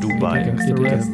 [0.00, 0.54] Dubai,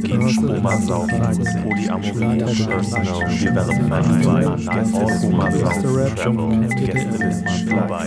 [0.03, 1.21] Gehen Spumas saufen,
[1.63, 8.07] Polyamorie, Personal Development, Spumas saufen, Travel, Gästelisten, Dubai,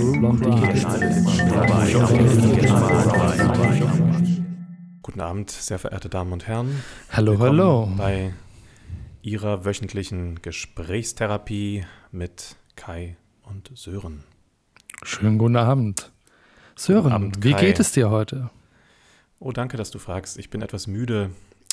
[0.72, 1.92] Gästelisten, Dubai,
[5.02, 6.82] Guten Abend, sehr verehrte Damen und Herren.
[7.12, 7.90] Hallo, Willkommen hallo.
[7.98, 8.34] Bei
[9.22, 14.24] Ihrer wöchentlichen Gesprächstherapie mit Kai und Sören.
[15.04, 16.15] Schönen guten Abend.
[16.78, 18.50] Sören, Abend, wie geht es dir heute?
[19.40, 20.38] Oh, danke, dass du fragst.
[20.38, 21.32] Ich bin etwas müde.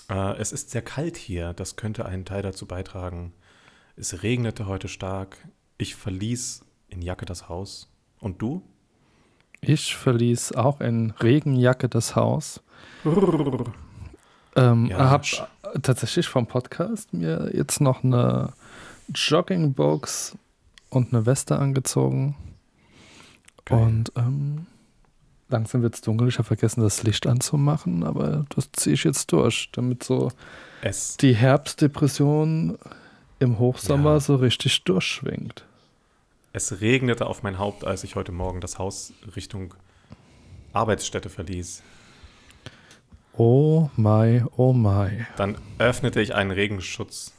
[0.09, 1.53] Äh, es ist sehr kalt hier.
[1.55, 3.33] Das könnte einen Teil dazu beitragen.
[3.97, 5.37] Es regnete heute stark.
[5.79, 7.89] Ich verließ in Jacke das Haus.
[8.21, 8.63] Und du?
[9.61, 12.61] Ich verließ auch in Regenjacke das Haus.
[14.55, 15.47] Ähm, Ja, hab sch-
[15.81, 18.53] tatsächlich vom Podcast mir jetzt noch eine
[19.15, 20.37] Joggingbox
[20.91, 22.37] und eine Weste angezogen.
[23.65, 23.79] Geil.
[23.83, 24.67] Und ähm,
[25.53, 26.29] langsam wird es dunkel.
[26.29, 30.33] Ich habe vergessen, das Licht anzumachen, aber das ziehe ich jetzt durch, damit so
[30.83, 32.79] Es, die Herbstdepression
[33.39, 34.21] im Hochsommer Ja.
[34.21, 35.65] so richtig durchschwingt.
[36.53, 39.75] es regnete auf mein Haupt, als ich heute Morgen das Haus Richtung
[40.73, 41.83] Arbeitsstätte verließ.
[43.37, 45.27] Oh my, oh my.
[45.37, 47.33] Dann öffnete ich einen Regenschutz.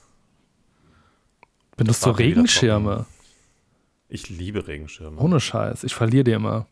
[1.78, 3.06] Benutzt du Regenschirme?
[4.10, 5.20] Ich liebe Regenschirme.
[5.20, 5.84] Ohne Scheiß.
[5.84, 6.68] Ich verliere dir immer.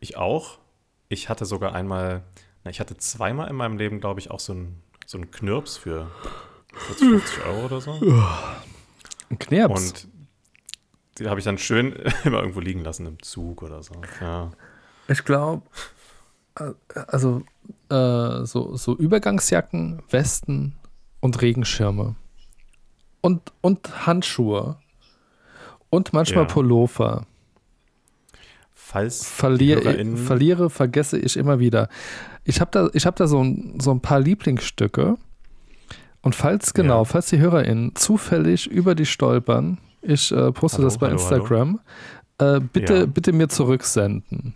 [0.00, 0.58] Ich auch.
[1.08, 2.22] Ich hatte sogar einmal,
[2.64, 6.10] na, ich hatte zweimal in meinem Leben, glaube ich, auch so einen so Knirps für
[6.74, 7.92] 40, 50 Euro oder so.
[9.30, 9.80] Ein Knirps.
[9.92, 10.08] Und
[11.18, 11.92] die habe ich dann schön
[12.24, 13.94] immer irgendwo liegen lassen im Zug oder so.
[14.20, 14.50] Ja.
[15.08, 15.62] ich glaube,
[17.06, 17.42] also
[17.90, 20.74] äh, so, so Übergangsjacken, Westen
[21.20, 22.16] und Regenschirme.
[23.20, 24.76] Und, und Handschuhe.
[25.90, 26.52] Und manchmal Ja.
[26.52, 27.26] Pullover.
[28.88, 31.88] Falls die Verliere, HörerInnen- verliere, vergesse ich immer wieder.
[32.44, 35.16] Ich habe da, ich hab da so, ein, so ein paar Lieblingsstücke.
[36.22, 37.04] Und falls, genau, Ja.
[37.04, 41.80] falls die HörerInnen zufällig über die stolpern, ich äh, poste Hallo, das bei hallo, Instagram,
[42.38, 43.06] Äh, bitte, Ja.
[43.06, 44.54] bitte mir zurücksenden.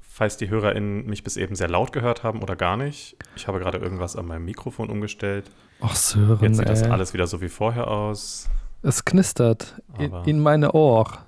[0.00, 3.16] falls die HörerInnen mich bis eben sehr laut gehört haben oder gar nicht.
[3.36, 5.50] Ich habe gerade irgendwas an meinem Mikrofon umgestellt.
[5.80, 6.90] Ach, Sören, Jetzt sieht das ey.
[6.90, 8.48] alles wieder so wie vorher aus.
[8.82, 11.18] Es knistert in, in meine Ohr.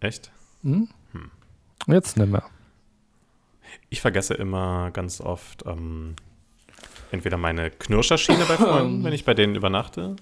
[0.00, 0.30] Echt?
[0.62, 0.88] Hm?
[1.12, 1.30] Hm.
[1.86, 2.44] Jetzt nicht mehr.
[3.88, 6.16] Ich vergesse immer ganz oft ähm,
[7.10, 10.16] entweder meine Knirscherschiene bei Freunden, wenn ich bei denen übernachte.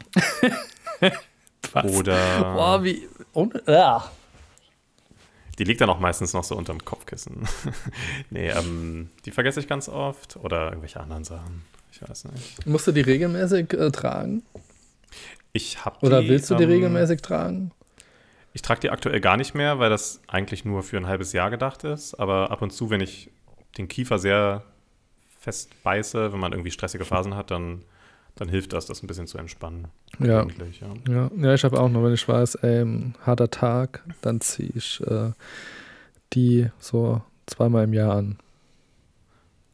[1.83, 3.09] Oder Boah, wie.
[3.33, 4.11] Ohne, ja.
[5.59, 7.49] die liegt dann auch meistens noch so unterm Kopfkissen.
[8.31, 10.37] nee, ähm, die vergesse ich ganz oft.
[10.37, 11.63] Oder irgendwelche anderen Sachen.
[11.91, 12.67] Ich weiß nicht.
[12.67, 14.43] Musst du die regelmäßig äh, tragen?
[15.53, 17.71] Ich hab Oder die, willst du die ähm, regelmäßig tragen?
[18.55, 21.51] Ich trage die aktuell gar nicht mehr, weil das eigentlich nur für ein halbes Jahr
[21.51, 22.15] gedacht ist.
[22.15, 23.31] Aber ab und zu, wenn ich
[23.77, 24.63] den Kiefer sehr
[25.41, 27.83] fest beiße, wenn man irgendwie stressige Phasen hat, dann,
[28.37, 29.89] dann hilft das, das ein bisschen zu entspannen.
[30.21, 30.47] Ja.
[30.81, 31.13] Ja.
[31.13, 34.71] Ja, ja ich habe auch noch, wenn ich weiß, ey, ein harter Tag, dann ziehe
[34.73, 35.33] ich äh,
[36.33, 38.39] die so zweimal im Jahr an.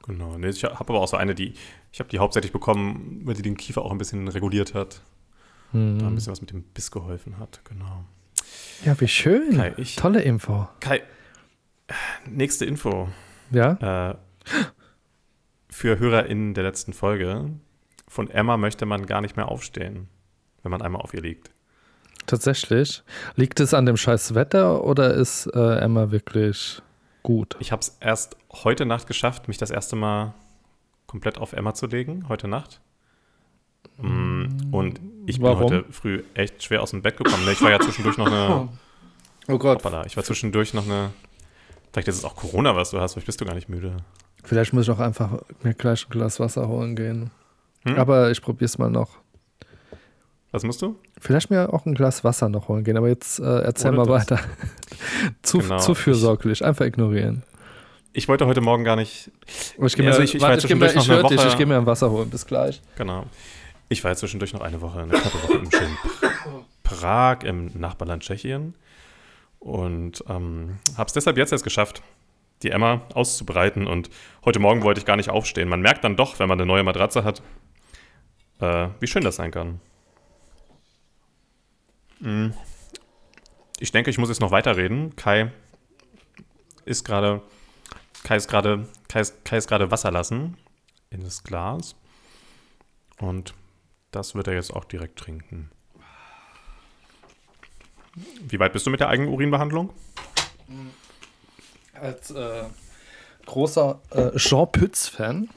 [0.06, 0.38] Genau.
[0.38, 1.52] Nee, ich habe aber auch so eine, die,
[1.92, 5.02] ich habe die hauptsächlich bekommen, weil die den Kiefer auch ein bisschen reguliert hat.
[5.72, 6.14] Da ein Hm.
[6.14, 7.60] bisschen was mit dem Biss geholfen hat.
[7.64, 8.04] Genau.
[8.84, 9.56] Ja, wie schön.
[9.56, 10.68] Kai, ich- Tolle Info.
[10.80, 11.02] Kai,
[12.26, 13.08] nächste Info.
[13.50, 14.10] Ja?
[14.10, 14.14] Äh,
[15.68, 17.50] für HörerInnen der letzten Folge.
[18.08, 20.08] Von Emma möchte man gar nicht mehr aufstehen,
[20.62, 21.50] wenn man einmal auf ihr liegt.
[22.26, 23.02] Tatsächlich.
[23.36, 26.82] Liegt es an dem scheiß Wetter oder ist äh, Emma wirklich
[27.22, 27.56] gut?
[27.60, 30.34] Ich habe es erst heute Nacht geschafft, mich das erste Mal
[31.06, 32.80] komplett auf Emma zu legen, heute Nacht.
[33.98, 35.62] Mm, Und ich bin Warum?
[35.64, 37.44] heute früh echt schwer aus dem Bett gekommen.
[37.44, 38.68] Ne, Ich war ja zwischendurch noch eine.
[39.48, 39.78] Oh Gott.
[39.78, 41.10] Hoppala, ich war zwischendurch noch eine.
[41.92, 43.96] Vielleicht ist es auch Corona, was du hast, vielleicht bist du gar nicht müde.
[44.44, 47.30] Vielleicht muss ich auch einfach mir gleich ein Glas Wasser holen gehen.
[47.84, 47.98] Hm?
[47.98, 49.18] Aber ich probiere es mal noch.
[50.52, 50.96] Was musst du?
[51.20, 54.18] Vielleicht mir auch ein Glas Wasser noch holen gehen, aber jetzt äh, erzähl Oder mal
[54.18, 54.30] das.
[54.30, 54.40] weiter.
[55.42, 57.42] zu, Genau, zu ich- fürsorglich, einfach ignorieren.
[58.12, 59.30] Ich wollte heute Morgen gar nicht.
[59.46, 62.10] Ich gehe mir, also ich- ich ich, ich dich, Woche- ich gehe mir ein Wasser
[62.10, 62.28] holen.
[62.30, 62.82] Bis gleich.
[62.96, 63.24] Genau.
[63.32, 63.59] Ich
[64.04, 68.22] war ja zwischendurch noch eine Woche, eine knappe Woche im schönen Pra- Prag, im Nachbarland
[68.22, 68.74] Tschechien.
[69.58, 72.02] Und ähm, habe es deshalb jetzt erst geschafft,
[72.62, 73.86] die Emma auszubreiten.
[73.86, 74.08] Und
[74.44, 75.68] heute Morgen wollte ich gar nicht aufstehen.
[75.68, 77.42] Man merkt dann doch, wenn man eine neue Matratze hat,
[78.60, 79.80] äh, wie schön das sein kann.
[82.20, 82.50] Mm.
[83.78, 85.16] Ich denke, ich muss jetzt noch weiterreden.
[85.16, 85.52] Kai
[86.84, 87.42] ist gerade
[88.24, 90.56] Kai ist gerade Kai ist, Kai ist gerade Wasser lassen
[91.10, 91.96] in das Glas.
[93.18, 93.54] Und
[94.10, 95.70] das wird er jetzt auch direkt trinken.
[98.48, 99.92] Wie weit bist du mit der Eigenurinbehandlung?
[102.00, 102.64] als äh,
[103.46, 105.48] großer äh, Jean Pütz-Fan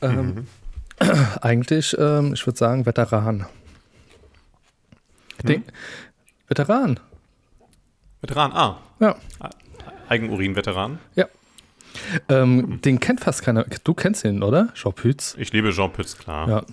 [0.00, 0.46] ähm, mhm.
[1.40, 3.46] eigentlich, ähm, ich würde sagen, Veteran.
[5.42, 5.64] Den,
[6.46, 7.00] Veteran.
[8.22, 8.80] Veteran, ah.
[9.00, 9.16] Ja.
[10.08, 10.98] Eigenurin-Veteran.
[11.14, 11.26] Ja.
[12.28, 12.80] Ähm, mhm.
[12.80, 13.64] Den kennt fast keiner.
[13.84, 14.68] Du kennst ihn, oder?
[14.74, 15.34] Jean Pütz.
[15.38, 16.48] Ich liebe Jean Pütz, klar.
[16.48, 16.64] Ja.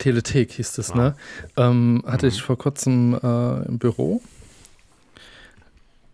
[0.00, 0.96] Telethek hieß es, ja.
[0.96, 1.16] ne?
[1.56, 2.32] Ähm, hatte mhm.
[2.32, 4.20] ich vor kurzem äh, im Büro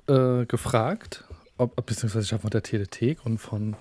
[0.09, 1.25] äh, gefragt,
[1.57, 3.75] ob, beziehungsweise ich habe von der Telethek und von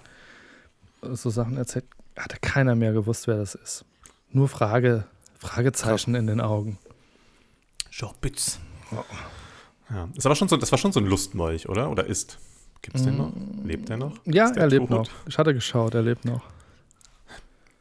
[1.02, 1.86] äh, so Sachen erzählt,
[2.16, 3.84] hatte keiner mehr gewusst, wer das ist.
[4.32, 5.06] Nur Frage,
[5.40, 6.20] Fragezeichen Krass.
[6.20, 6.78] in den Augen.
[8.22, 8.60] Pütz.
[8.92, 9.04] Oh.
[9.90, 11.90] Ja, das war schon so, das war schon so ein Lustmolch, oder?
[11.90, 12.38] Oder ist?
[12.82, 13.32] Gibt es den noch?
[13.64, 14.14] Lebt der noch?
[14.26, 15.08] Ja, er lebt noch.
[15.28, 16.44] Ich hatte geschaut, er lebt noch.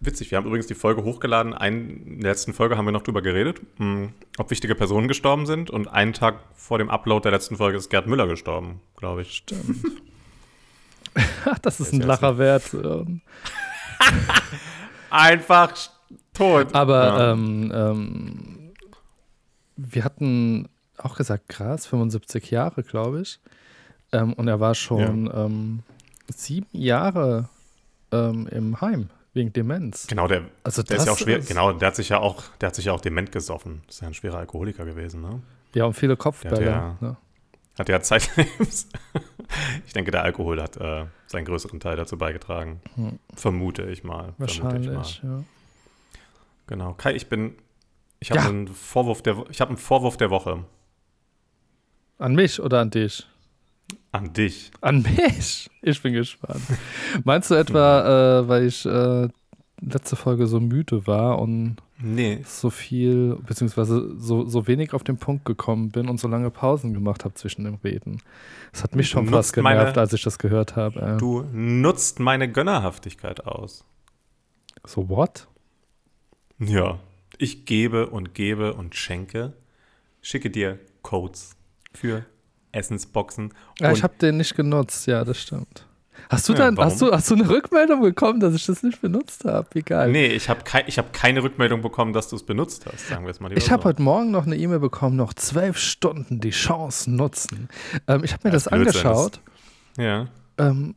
[0.05, 1.55] Witzig, wir haben übrigens die Folge hochgeladen.
[1.55, 5.71] in der letzten Folge haben wir noch drüber geredet, hm, ob wichtige Personen gestorben sind.
[5.71, 9.37] Und einen Tag vor dem Upload der letzten Folge ist Gerd Müller gestorben, glaube ich.
[9.37, 9.85] Stimmt.
[11.63, 12.65] das ist ein Lacher wert.
[15.11, 15.73] Einfach
[16.35, 16.75] tot.
[16.75, 17.33] Aber ja.
[17.33, 18.73] ähm, ähm,
[19.77, 20.69] wir hatten
[20.99, 23.41] auch gesagt, krass, 75 Jahre, glaube ich.
[24.13, 25.47] Ähm, und er war schon ja.
[25.47, 25.81] Ähm,
[26.29, 27.49] sieben Jahre
[28.13, 30.07] ähm, im Heim wegen Demenz.
[30.07, 32.69] Genau, der, also der ist ja auch schwer, genau, der hat sich ja auch, der
[32.69, 33.83] hat sich ja auch dement gesoffen.
[33.87, 35.43] Das ist ja ein schwerer Alkoholiker gewesen, ne?
[35.75, 36.65] Ja, und viele Kopfbälle.
[36.65, 37.17] Ja, ne?
[37.77, 38.31] Hat ja Zeit.
[39.87, 42.81] ich denke, der Alkohol hat äh, seinen größeren Teil dazu beigetragen.
[42.95, 43.19] Hm.
[43.35, 44.35] Vermute ich mal.
[44.39, 45.39] Wahrscheinlich, ich mal.
[45.39, 45.45] ja.
[46.69, 46.95] Genau.
[46.95, 47.57] Kai, ich bin,
[48.21, 48.49] ich habe ja.
[48.49, 50.65] einen Vorwurf der, ich habe einen Vorwurf der Woche.
[52.19, 53.27] An mich oder an dich?
[54.13, 54.71] An dich.
[54.81, 55.71] An mich?
[55.83, 56.63] Ich bin gespannt.
[57.25, 59.29] Meinst du etwa, äh, weil ich äh,
[59.81, 62.41] letzte Folge so müde war und nee.
[62.47, 66.95] so viel, beziehungsweise so, so wenig auf den Punkt gekommen bin und so lange Pausen
[66.95, 68.23] gemacht habe zwischen dem Reden?
[68.73, 71.01] Das hat mich schon fast genervt, meine, als ich das gehört habe.
[71.01, 71.17] Äh.
[71.19, 73.85] Du nutzt meine Gönnerhaftigkeit aus.
[74.87, 75.49] So what?
[76.59, 76.99] Ja.
[77.39, 79.55] Ich gebe und gebe und schenke,
[80.23, 81.57] schicke dir Codes
[81.93, 82.25] für
[82.75, 83.53] Essensboxen.
[83.81, 85.87] Ja, ich habe den nicht genutzt, ja, das stimmt.
[86.31, 89.01] Hast du ja, dann, hast du, hast du eine Rückmeldung bekommen, dass ich das nicht
[89.01, 89.67] benutzt habe?
[89.73, 90.11] Wie geil.
[90.11, 93.31] Nee, ich habe kei hab keine Rückmeldung bekommen, dass du es benutzt hast, sagen wir
[93.31, 93.89] es mal Ich habe so.
[93.89, 97.69] heute Morgen noch eine E-Mail bekommen, noch zwölf Stunden die Chance nutzen.
[98.09, 99.41] Ähm, ich habe mir das, das angeschaut.
[99.99, 100.29] ja.
[100.57, 100.95] Ähm,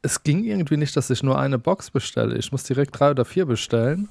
[0.00, 2.36] es ging irgendwie nicht, dass ich nur eine Box bestelle.
[2.38, 4.08] Ich muss direkt drei oder vier bestellen.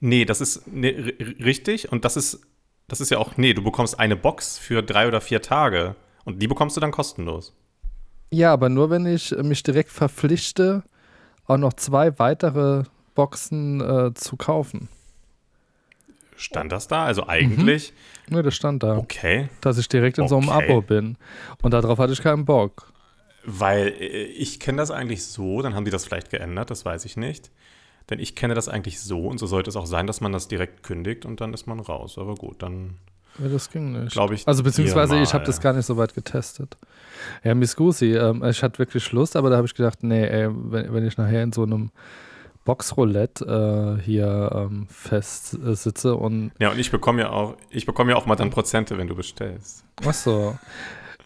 [0.00, 0.90] Nee, das ist nee,
[1.42, 2.40] richtig und das ist
[2.88, 5.94] das ist ja auch, nee, du bekommst eine Box für drei oder vier Tage
[6.24, 7.54] und die bekommst du dann kostenlos.
[8.30, 10.82] Ja, aber nur wenn ich mich direkt verpflichte,
[11.46, 14.88] auch noch zwei weitere Boxen äh, zu kaufen.
[16.36, 17.04] Stand das da?
[17.04, 17.92] Also eigentlich.
[18.28, 18.36] Mhm.
[18.36, 18.96] Nee, das stand da.
[18.96, 19.48] Okay.
[19.60, 20.28] Dass ich direkt in okay.
[20.28, 21.16] so einem Abo bin.
[21.62, 22.92] Und darauf hatte ich keinen Bock.
[23.44, 27.04] Weil äh, ich kenne das eigentlich so, dann haben die das vielleicht geändert, das weiß
[27.06, 27.50] ich nicht.
[28.10, 30.48] Denn ich kenne das eigentlich so und so sollte es auch sein, dass man das
[30.48, 32.18] direkt kündigt und dann ist man raus.
[32.18, 32.96] Aber gut, dann.
[33.38, 34.12] Ja, das ging nicht.
[34.12, 34.48] Glaube ich.
[34.48, 36.76] Also beziehungsweise ich habe das gar nicht so weit getestet.
[37.44, 40.48] Ja, Miss Gusi, ähm, ich hatte wirklich Lust, aber da habe ich gedacht, nee, ey,
[40.50, 41.90] wenn, wenn ich nachher in so einem
[42.64, 46.52] Boxroulette äh, hier ähm, fest äh, sitze und.
[46.58, 49.14] Ja, und ich bekomme ja auch, ich bekomme ja auch mal dann Prozente, wenn du
[49.14, 49.84] bestellst.
[50.04, 50.58] Ach so.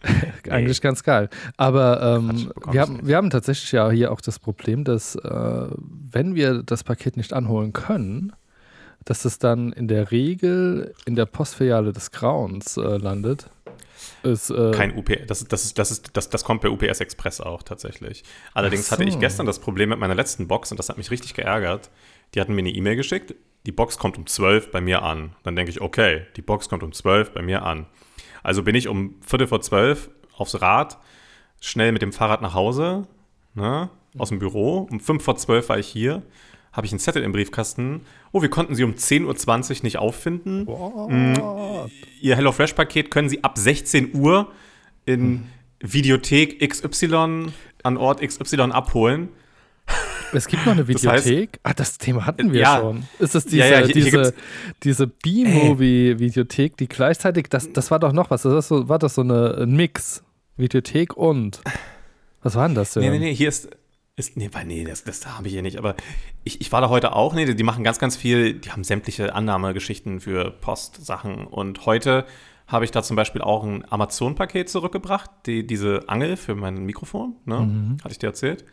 [0.49, 1.29] Eigentlich ganz geil.
[1.57, 5.67] Aber ähm, wir, haben, wir haben tatsächlich ja hier auch das Problem, dass äh,
[6.11, 8.33] wenn wir das Paket nicht anholen können,
[9.05, 13.49] dass es dann in der Regel in der Postfiliale des Grauens äh, landet.
[14.21, 17.41] Ist, äh Kein UPS, das, das, ist, das, ist, das, das kommt per UPS Express
[17.41, 18.23] auch tatsächlich.
[18.53, 18.93] Allerdings so.
[18.93, 21.89] hatte ich gestern das Problem mit meiner letzten Box und das hat mich richtig geärgert.
[22.33, 25.35] Die hatten mir eine E-Mail geschickt, die Box kommt um 12 bei mir an.
[25.43, 27.85] Dann denke ich, okay, die Box kommt um 12 bei mir an.
[28.43, 30.97] Also bin ich um Viertel vor zwölf aufs Rad,
[31.61, 33.07] schnell mit dem Fahrrad nach Hause,
[33.55, 34.87] ne, aus dem Büro.
[34.91, 36.21] Um fünf vor zwölf war ich hier,
[36.73, 38.01] habe ich einen Zettel im Briefkasten.
[38.31, 40.63] Oh, wir konnten sie um 10.20 Uhr nicht auffinden.
[40.63, 41.35] Mm,
[42.19, 44.51] ihr HelloFresh-Paket können sie ab 16 Uhr
[45.05, 45.43] in hm.
[45.79, 47.47] Videothek XY
[47.83, 49.29] an Ort XY abholen.
[50.35, 51.03] Es gibt noch eine Videothek.
[51.13, 53.03] Das heißt, ah, das Thema hatten wir ja, schon.
[53.19, 54.33] Ist das diese, ja, ja, hier, diese, hier
[54.83, 59.21] diese B-Movie-Videothek, die gleichzeitig, das, das war doch noch was, das so, war das so
[59.21, 60.23] eine, ein Mix?
[60.57, 61.61] Videothek und.
[62.41, 63.03] Was war denn das denn?
[63.03, 63.69] Nee, nee, nee, hier ist.
[64.15, 65.77] Ist, nee, nee, das, das habe ich hier nicht.
[65.77, 65.95] Aber
[66.43, 67.33] ich, ich war da heute auch.
[67.33, 68.53] Nee, die machen ganz, ganz viel.
[68.53, 71.47] Die haben sämtliche Annahmegeschichten für Postsachen.
[71.47, 72.25] Und heute
[72.67, 75.31] habe ich da zum Beispiel auch ein Amazon-Paket zurückgebracht.
[75.47, 77.37] Die, diese Angel für mein Mikrofon.
[77.45, 77.61] Ne?
[77.61, 77.97] Mhm.
[78.03, 78.65] Hatte ich dir erzählt.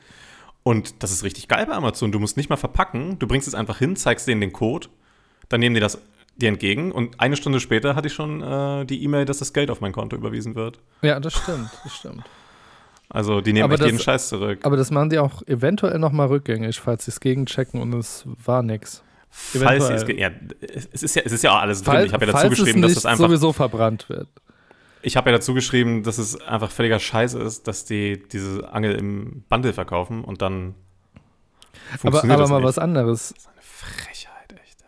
[0.62, 2.12] Und das ist richtig geil bei Amazon.
[2.12, 3.19] Du musst nicht mal verpacken.
[3.19, 4.88] Du bringst es einfach hin, zeigst denen den Code,
[5.49, 5.99] dann nehmen die das
[6.40, 9.71] dir entgegen und eine Stunde später hatte ich schon äh, die E-Mail, dass das Geld
[9.71, 10.79] auf mein Konto überwiesen wird.
[11.02, 12.25] Ja, das stimmt, das stimmt.
[13.09, 14.61] Also die nehmen aber echt das, jeden Scheiß zurück.
[14.62, 18.62] Aber das machen die auch eventuell nochmal rückgängig, falls sie es gegenchecken und es war
[18.62, 19.02] nix.
[19.31, 22.07] Falls sie es, ja, es ist ja, es ist ja auch alles drin.
[22.07, 24.29] ich habe ja dazu geschrieben, dass es einfach sowieso verbrannt wird.
[25.02, 28.95] Ich habe ja dazu geschrieben, dass es einfach völliger Scheiß ist, dass die diese Angel
[28.95, 30.75] im Bundle verkaufen und dann
[31.99, 32.69] funktioniert aber, aber mal nicht.
[32.69, 33.35] was anderes.
[33.35, 34.85] Das ist eine Frechheit, echt.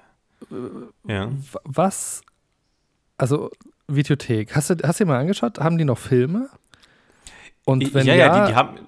[1.09, 1.31] Ja.
[1.65, 2.23] Was?
[3.17, 3.51] Also
[3.89, 4.55] Videothek.
[4.55, 5.59] Hast du, hast du dir mal angeschaut?
[5.59, 6.51] Haben die noch Filme?
[7.65, 8.79] Und wenn ja, ja, ja die, die haben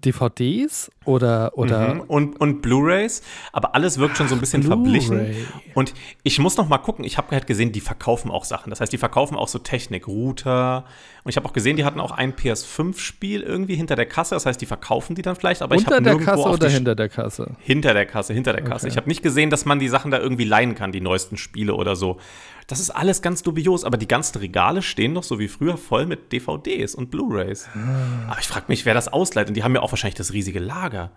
[0.00, 2.00] DVDs oder oder mhm.
[2.02, 3.22] und und Blu-rays,
[3.52, 5.46] aber alles wirkt schon so ein bisschen verblichen.
[5.74, 7.04] Und ich muss noch mal gucken.
[7.04, 8.70] Ich habe halt gesehen, die verkaufen auch Sachen.
[8.70, 10.84] Das heißt, die verkaufen auch so Technik, Router.
[11.24, 14.34] Und ich habe auch gesehen, die hatten auch ein PS5-Spiel irgendwie hinter der Kasse.
[14.34, 15.62] Das heißt, die verkaufen die dann vielleicht.
[15.62, 17.50] Aber unter ich der Kasse oder hinter der Kasse?
[17.60, 18.86] Hinter der Kasse, hinter der Kasse.
[18.86, 18.92] Okay.
[18.92, 21.74] Ich habe nicht gesehen, dass man die Sachen da irgendwie leihen kann, die neuesten Spiele
[21.74, 22.18] oder so.
[22.66, 26.06] Das ist alles ganz dubios, aber die ganzen Regale stehen noch so wie früher voll
[26.06, 27.68] mit DVDs und Blu-rays.
[27.74, 28.30] Ah.
[28.30, 29.48] Aber ich frage mich, wer das ausleiht.
[29.48, 31.10] Und die haben ja auch wahrscheinlich das riesige Lager.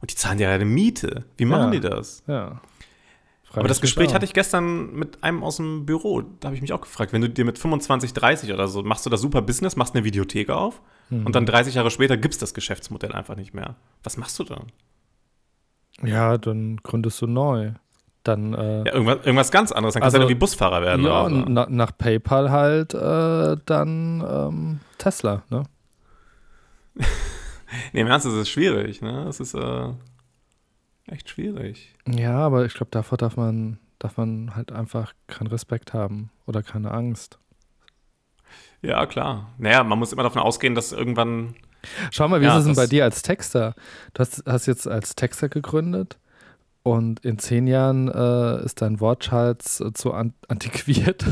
[0.00, 1.24] Und die zahlen ja eine Miete.
[1.36, 1.80] Wie machen ja.
[1.80, 2.22] die das?
[2.26, 2.60] Ja.
[3.52, 4.14] Aber das Gespräch auch.
[4.14, 6.22] hatte ich gestern mit einem aus dem Büro.
[6.22, 9.06] Da habe ich mich auch gefragt, wenn du dir mit 25, 30 oder so machst
[9.06, 11.26] du das super Business, machst eine Videothek auf mhm.
[11.26, 13.76] und dann 30 Jahre später gibt es das Geschäftsmodell einfach nicht mehr.
[14.02, 14.66] Was machst du dann?
[16.02, 17.74] Ja, dann gründest du neu
[18.24, 18.54] dann.
[18.54, 19.94] Äh, ja, irgendwas, irgendwas ganz anderes.
[19.94, 21.04] Dann kannst also, du ja irgendwie Busfahrer werden.
[21.04, 21.34] Ja, so.
[21.34, 25.64] na, nach PayPal halt äh, dann ähm, Tesla, ne?
[27.92, 29.24] nee, im Ernst, das ist schwierig, ne?
[29.24, 29.88] Das ist äh,
[31.06, 31.94] echt schwierig.
[32.08, 36.62] Ja, aber ich glaube, davor darf man, darf man halt einfach keinen Respekt haben oder
[36.62, 37.38] keine Angst.
[38.82, 39.52] Ja, klar.
[39.58, 41.54] Naja, man muss immer davon ausgehen, dass irgendwann.
[42.10, 43.74] Schau mal, wie ja, ist es denn bei dir als Texter?
[44.12, 46.18] Du hast, hast jetzt als Texter gegründet
[46.84, 51.24] und in zehn Jahren äh, ist dein Wortschatz äh, zu an antiquiert.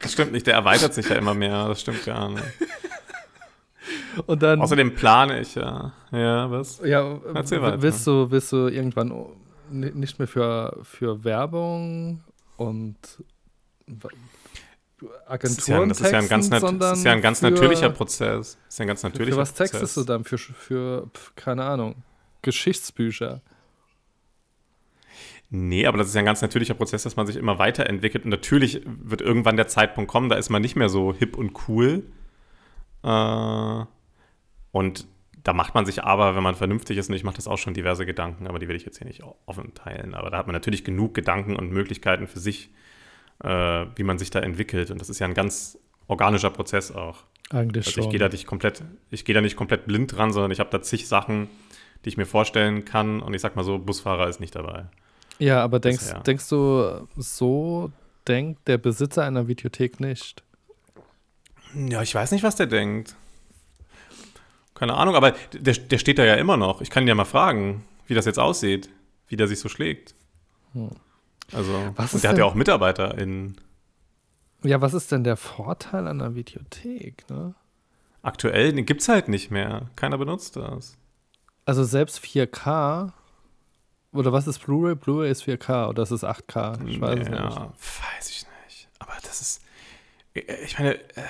[0.00, 2.44] das stimmt nicht, der erweitert sich ja immer mehr, das stimmt gar nicht.
[4.26, 5.92] Und dann, Außerdem plane ich ja.
[6.10, 6.80] Ja, was?
[6.84, 7.80] Ja, Erzähl weiter.
[7.80, 9.12] Willst du, willst du irgendwann
[9.70, 12.22] nicht mehr für, für Werbung
[12.56, 12.96] und
[15.26, 16.48] Agenturen das ist ja, das ist ja ein ganz,
[16.98, 18.58] ist ja ein ganz natürlicher Prozess.
[18.64, 20.24] Das ist ja ein ganz natürlicher für was textest du dann?
[20.24, 21.96] Für, für, keine Ahnung.
[22.42, 23.42] Geschichtsbücher.
[25.54, 28.24] Nee, aber das ist ja ein ganz natürlicher Prozess, dass man sich immer weiterentwickelt.
[28.24, 31.68] Und natürlich wird irgendwann der Zeitpunkt kommen, da ist man nicht mehr so hip und
[31.68, 32.04] cool.
[33.02, 33.84] Äh,
[34.70, 35.06] und
[35.44, 37.74] da macht man sich aber, wenn man vernünftig ist, und ich mache das auch schon
[37.74, 40.14] diverse Gedanken, aber die will ich jetzt hier nicht offen teilen.
[40.14, 42.70] Aber da hat man natürlich genug Gedanken und Möglichkeiten für sich,
[43.44, 44.90] äh, wie man sich da entwickelt.
[44.90, 47.24] Und das ist ja ein ganz organischer Prozess auch.
[47.50, 48.04] Eigentlich also schon.
[48.04, 50.70] Ich gehe da nicht komplett, ich gehe da nicht komplett blind dran, sondern ich habe
[50.70, 51.48] da zig Sachen,
[52.04, 53.20] die ich mir vorstellen kann.
[53.20, 54.86] Und ich sag mal so, Busfahrer ist nicht dabei.
[55.38, 57.90] Ja, aber denkst, denkst du, so
[58.28, 60.42] denkt der Besitzer einer Videothek nicht?
[61.74, 63.16] Ja, ich weiß nicht, was der denkt.
[64.74, 66.80] Keine Ahnung, aber der, der steht da ja immer noch.
[66.80, 68.90] Ich kann ihn ja mal fragen, wie das jetzt aussieht,
[69.28, 70.14] wie der sich so schlägt.
[70.72, 70.90] Hm.
[71.52, 73.56] Also, was und der hat ja auch Mitarbeiter in.
[74.62, 77.54] Ja, was ist denn der Vorteil an einer Videothek, ne?
[78.22, 79.90] Aktuell gibt es halt nicht mehr.
[79.96, 80.96] Keiner benutzt das.
[81.64, 83.12] Also selbst 4K
[84.12, 84.94] oder was ist Blu-ray?
[84.94, 86.86] Blu-ray ist 4K oder ist es 8K?
[86.86, 87.56] Ich weiß ja, nicht.
[87.56, 88.88] weiß ich nicht.
[88.98, 89.62] Aber das ist.
[90.34, 91.22] Ich meine, äh,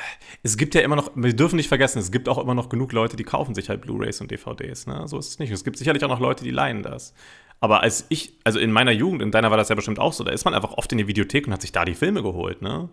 [0.44, 2.92] es gibt ja immer noch, wir dürfen nicht vergessen, es gibt auch immer noch genug
[2.92, 4.86] Leute, die kaufen sich halt Blu-rays und DVDs.
[4.86, 5.08] Ne?
[5.08, 5.50] So ist es nicht.
[5.50, 7.12] Es gibt sicherlich auch noch Leute, die leihen das.
[7.58, 10.22] Aber als ich, also in meiner Jugend, in deiner war das ja bestimmt auch so,
[10.22, 12.62] da ist man einfach oft in die Videothek und hat sich da die Filme geholt,
[12.62, 12.88] ne?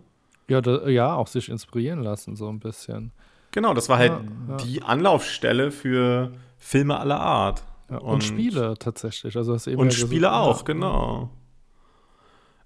[0.48, 3.12] Ja, da, ja, auch sich inspirieren lassen, so ein bisschen.
[3.52, 4.56] Genau, das war halt ja, ja.
[4.58, 7.64] die Anlaufstelle für Filme aller Art.
[7.90, 9.36] Ja, und, und, Spiele tatsächlich.
[9.36, 11.30] Also das eben und Spiele gesagt, auch, genau.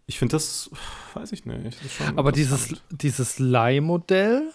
[0.06, 0.70] Ich finde das,
[1.14, 1.78] weiß ich nicht.
[2.16, 4.50] Aber dieses, dieses Leihmodell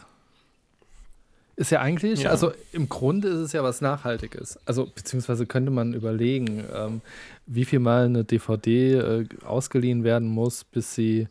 [1.56, 2.30] ist ja eigentlich, ja.
[2.30, 4.60] also im Grunde ist es ja was Nachhaltiges.
[4.66, 7.02] Also beziehungsweise könnte man überlegen, ähm,
[7.48, 11.28] wie viel mal eine DVD äh, ausgeliehen werden muss, bis sie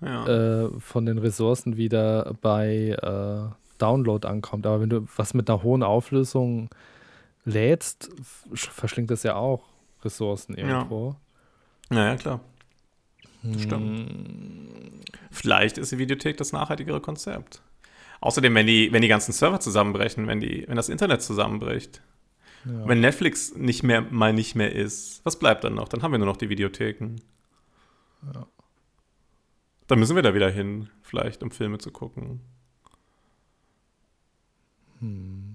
[0.00, 0.26] ja.
[0.26, 4.66] äh, von den Ressourcen wieder bei äh, Download ankommt.
[4.66, 6.68] Aber wenn du was mit einer hohen Auflösung
[7.44, 8.10] lädst,
[8.52, 9.64] verschlingt das ja auch
[10.02, 11.16] Ressourcen irgendwo.
[11.90, 12.40] Ja, ja, ja klar.
[13.42, 13.58] Hm.
[13.58, 15.04] Stimmt.
[15.30, 17.62] Vielleicht ist die Videothek das nachhaltigere Konzept.
[18.20, 22.02] Außerdem, wenn die, wenn die ganzen Server zusammenbrechen, wenn, die, wenn das Internet zusammenbricht,
[22.64, 22.88] ja.
[22.88, 25.88] wenn Netflix nicht mehr, mal nicht mehr ist, was bleibt dann noch?
[25.88, 27.16] Dann haben wir nur noch die Videotheken.
[28.32, 28.46] Ja.
[29.86, 32.40] Dann müssen wir da wieder hin, vielleicht, um Filme zu gucken.
[35.00, 35.53] Hm.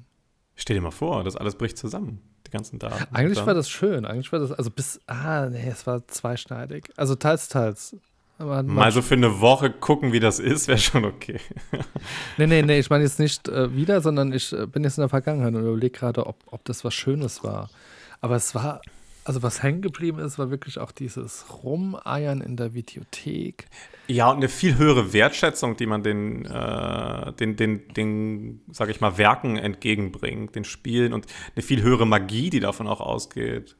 [0.60, 3.16] Stell dir mal vor, das alles bricht zusammen, die ganzen Daten.
[3.16, 4.06] Eigentlich war das schön.
[4.06, 6.90] Eigentlich war das, also bis, ah, nee, es war zweischneidig.
[6.98, 7.96] Also teils, teils.
[8.40, 11.40] Mal so für eine Woche gucken, wie das ist, wäre schon okay.
[12.38, 15.02] nee, nee, nee, ich meine jetzt nicht äh, wieder, sondern ich äh, bin jetzt in
[15.02, 17.70] der Vergangenheit und überlege gerade, ob, ob das was Schönes war.
[18.22, 18.82] Aber es war,
[19.30, 23.68] also was hängen geblieben ist, war wirklich auch dieses Rumeiern in der Videothek.
[24.08, 29.02] Ja, und eine viel höhere Wertschätzung, die man den, äh, den, den, den, sag ich
[29.02, 33.76] mal, Werken entgegenbringt, den Spielen und eine viel höhere Magie, die davon auch ausgeht.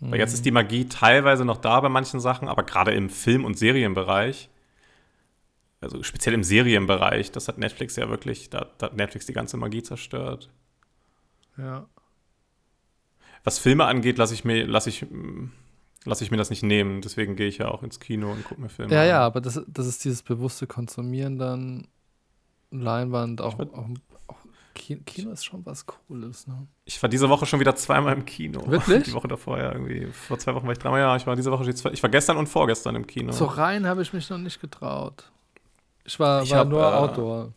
[0.00, 3.44] Weil jetzt ist die Magie teilweise noch da bei manchen Sachen, aber gerade im Film-
[3.44, 4.48] und Serienbereich,
[5.82, 9.58] also speziell im Serienbereich, das hat Netflix ja wirklich, da, da hat Netflix die ganze
[9.58, 10.48] Magie zerstört.
[11.58, 11.86] Ja.
[13.46, 15.06] Was Filme angeht, lasse ich mir, lasse ich,
[16.04, 17.00] lasse ich mir das nicht nehmen.
[17.00, 19.06] Deswegen gehe ich ja auch ins Kino und gucke mir Filme ja, an.
[19.06, 21.86] Ja, ja, aber das, das ist dieses bewusste Konsumieren dann,
[22.72, 23.88] Leinwand, auch, auch,
[24.26, 24.36] auch
[24.74, 26.66] Kino ist schon was Cooles, ne?
[26.86, 28.66] Ich war diese Woche schon wieder zweimal im Kino.
[28.66, 29.04] Wirklich?
[29.04, 30.06] Die Woche davor, ja, irgendwie.
[30.06, 30.98] Vor zwei Wochen war ich dreimal.
[30.98, 33.30] Ja, ich war diese Woche, ich war gestern und vorgestern im Kino.
[33.30, 35.30] So rein habe ich mich noch nicht getraut.
[36.04, 37.52] Ich war, ich war hab, nur äh, Outdoor.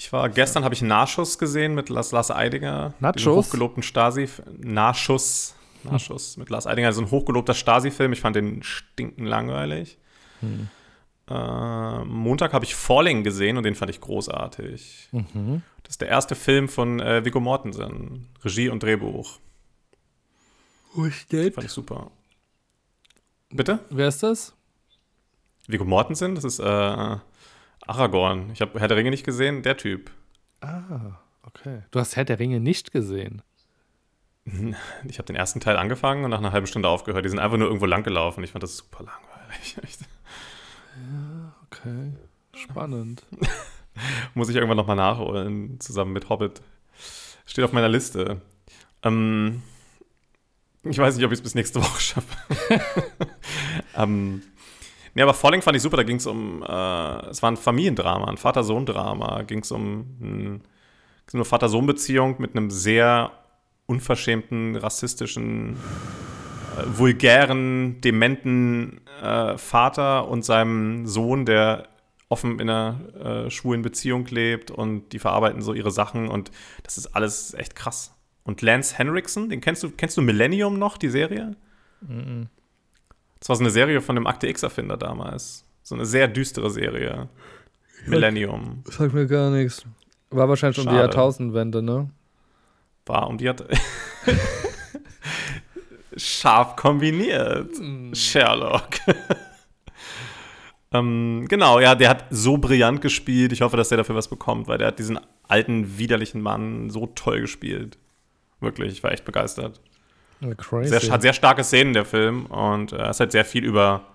[0.00, 2.94] Ich war, gestern habe ich Nachschuss gesehen mit Lars, Lars Eidinger.
[3.00, 3.48] Nachschuss?
[3.48, 4.30] hochgelobten Stasi.
[4.56, 5.54] Nachschuss.
[5.84, 6.40] Nachschuss hm.
[6.40, 6.90] mit Lars Eidinger.
[6.94, 8.14] So ein hochgelobter Stasi-Film.
[8.14, 9.98] Ich fand den stinken langweilig.
[10.40, 10.68] Hm.
[11.28, 15.10] Äh, Montag habe ich Falling gesehen und den fand ich großartig.
[15.12, 15.60] Mhm.
[15.82, 18.26] Das ist der erste Film von äh, Viggo Mortensen.
[18.42, 19.38] Regie und Drehbuch.
[20.94, 21.56] Wo steht?
[21.56, 22.10] Fand ich super.
[23.50, 23.80] Bitte?
[23.90, 24.54] Wer ist das?
[25.66, 27.16] Viggo Mortensen, das ist äh,
[27.90, 28.50] Aragorn.
[28.52, 30.10] Ich habe Herr der Ringe nicht gesehen, der Typ.
[30.60, 31.82] Ah, okay.
[31.90, 33.42] Du hast Herr der Ringe nicht gesehen.
[35.08, 37.24] Ich habe den ersten Teil angefangen und nach einer halben Stunde aufgehört.
[37.24, 38.42] Die sind einfach nur irgendwo lang gelaufen.
[38.44, 39.76] Ich fand das super langweilig.
[40.96, 42.12] Ja, okay.
[42.52, 43.24] Spannend.
[44.34, 46.60] Muss ich irgendwann nochmal nachholen, zusammen mit Hobbit.
[47.46, 48.42] Steht auf meiner Liste.
[49.02, 49.62] Ähm,
[50.82, 52.36] ich weiß nicht, ob ich es bis nächste Woche schaffe.
[53.96, 54.42] ähm,
[55.14, 55.96] nee, aber Falling fand ich super.
[55.96, 59.42] Da ging es um, äh, es war ein Familiendrama, ein Vater-Sohn-Drama.
[59.42, 60.62] Ging es um ein,
[61.32, 63.32] eine Vater-Sohn-Beziehung mit einem sehr
[63.86, 65.76] unverschämten, rassistischen
[66.86, 71.88] vulgären, dementen äh, Vater und seinem Sohn, der
[72.28, 76.50] offen in einer äh, schwulen Beziehung lebt und die verarbeiten so ihre Sachen und
[76.84, 78.14] das ist alles echt krass.
[78.44, 81.56] Und Lance Henriksen, den kennst du, kennst du Millennium noch, die Serie?
[82.00, 82.48] Mhm.
[83.40, 85.64] Das war so eine Serie von dem Akte X-Erfinder damals.
[85.82, 87.28] So eine sehr düstere Serie.
[88.06, 88.84] Millennium.
[88.84, 89.84] Sagt mir gar nichts.
[90.30, 90.88] War wahrscheinlich Schade.
[90.88, 92.10] um die Jahrtausendwende, ne?
[93.06, 93.80] War um die Jahrtausendwende.
[96.16, 97.70] Scharf kombiniert.
[97.78, 98.14] Mm.
[98.14, 98.88] Sherlock.
[100.92, 103.52] ähm, genau, ja, der hat so brillant gespielt.
[103.52, 107.06] Ich hoffe, dass der dafür was bekommt, weil der hat diesen alten, widerlichen Mann so
[107.06, 107.98] toll gespielt.
[108.60, 109.80] Wirklich, ich war echt begeistert.
[110.40, 112.46] Sehr, hat sehr starke Szenen, der Film.
[112.46, 114.06] Und äh, es hat sehr viel über,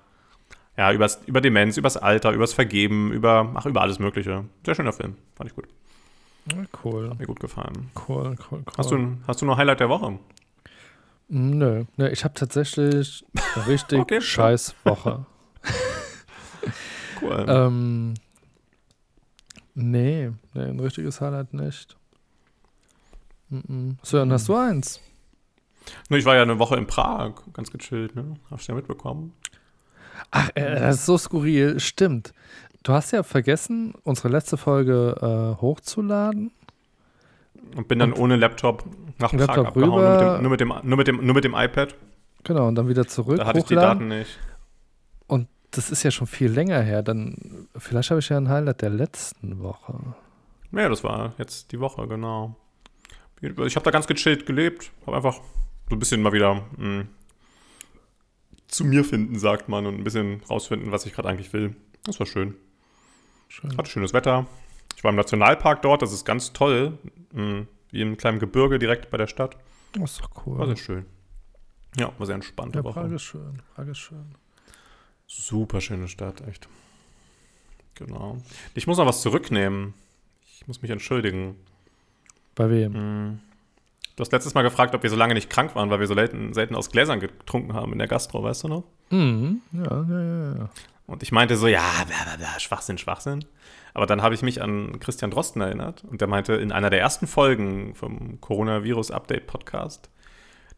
[0.76, 4.46] ja, übers, über Demenz, übers Alter, übers Vergeben, über, ach, über alles Mögliche.
[4.66, 5.16] Sehr schöner Film.
[5.36, 5.68] Fand ich gut.
[6.84, 7.10] Cool.
[7.10, 7.92] Hat mir gut gefallen.
[8.08, 8.74] Cool, cool, cool.
[8.78, 10.20] Hast du, hast du nur Highlight der Woche?
[11.28, 15.26] Nö, nö ich habe tatsächlich eine richtig okay, scheiß Woche.
[17.22, 17.46] cool.
[17.48, 18.14] ähm,
[19.74, 21.98] nee, nee, ein richtiges Highlight nicht.
[24.04, 25.00] Sören, hast du eins?
[26.10, 28.36] Nur ich war ja eine Woche in Prag, ganz gechillt, ne?
[28.52, 29.34] Hast du ja mitbekommen.
[30.32, 32.34] Ach, äh, das ist so skurril, stimmt.
[32.84, 35.16] Du hast ja vergessen, unsere letzte Folge
[35.58, 36.52] äh, hochzuladen.
[37.76, 38.86] Und bin dann und ohne Laptop
[39.18, 40.40] nach Prag Laptop abgehauen, rüber.
[40.42, 41.96] Nur, mit dem, nur, mit dem, nur, mit dem, iPad.
[42.44, 43.38] Genau, und dann wieder zurück.
[43.38, 44.38] Da hatte ich die Daten nicht.
[45.28, 47.02] Und das ist ja schon viel länger her.
[47.02, 49.96] Dann, vielleicht habe ich ja ein Highlight der letzten Woche.
[50.72, 52.56] Ja, das war jetzt die Woche, genau.
[53.42, 54.92] Ich habe da ganz gechillt gelebt.
[55.06, 55.40] Habe einfach
[55.90, 57.08] so ein bisschen mal wieder mh, hm,
[58.68, 61.76] zu mir finden, sagt man, und ein bisschen rausfinden, was ich gerade eigentlich will.
[62.04, 62.56] Das war schön.
[63.48, 63.78] schön.
[63.78, 64.48] Hatte schönes Wetter.
[64.96, 66.98] Ich war im Nationalpark dort, das ist ganz toll.
[67.32, 69.58] Mh, hm, wie im kleinen Gebirge direkt bei der Stadt.
[69.94, 70.58] Das ist doch cool.
[70.58, 71.06] War sehr schön.
[71.98, 72.76] Ja, war sehr entspannt.
[72.76, 73.62] Ja, Prag ist schön.
[73.74, 74.36] Prag ist schön.
[75.28, 76.68] Super schöne Stadt, echt.
[77.96, 78.38] Genau.
[78.74, 79.94] Ich muss noch was zurücknehmen.
[80.46, 81.56] Ich muss mich entschuldigen.
[82.54, 82.94] Bei wem?
[82.94, 83.40] Hm.
[84.16, 86.16] Du hast letztes Mal gefragt, ob wir so lange nicht krank waren, weil wir so
[86.16, 88.84] selten, selten aus Gläsern getrunken haben in der Gastro, weißt du noch?
[89.10, 89.62] Mhm.
[89.74, 90.70] Ja, ja, ja, ja.
[91.08, 93.46] Und ich meinte so, ja, bla, bla, bla, Schwachsinn, Schwachsinn.
[93.94, 97.00] Aber dann habe ich mich an Christian Drosten erinnert und der meinte in einer der
[97.00, 100.10] ersten Folgen vom Coronavirus Update Podcast,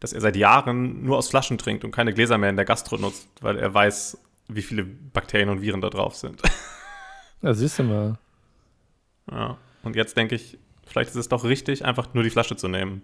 [0.00, 2.96] dass er seit Jahren nur aus Flaschen trinkt und keine Gläser mehr in der Gastro
[2.96, 6.42] nutzt, weil er weiß, wie viele Bakterien und Viren da drauf sind.
[7.40, 8.18] Ja, siehst du mal.
[9.30, 12.66] Ja, und jetzt denke ich, vielleicht ist es doch richtig, einfach nur die Flasche zu
[12.66, 13.00] nehmen.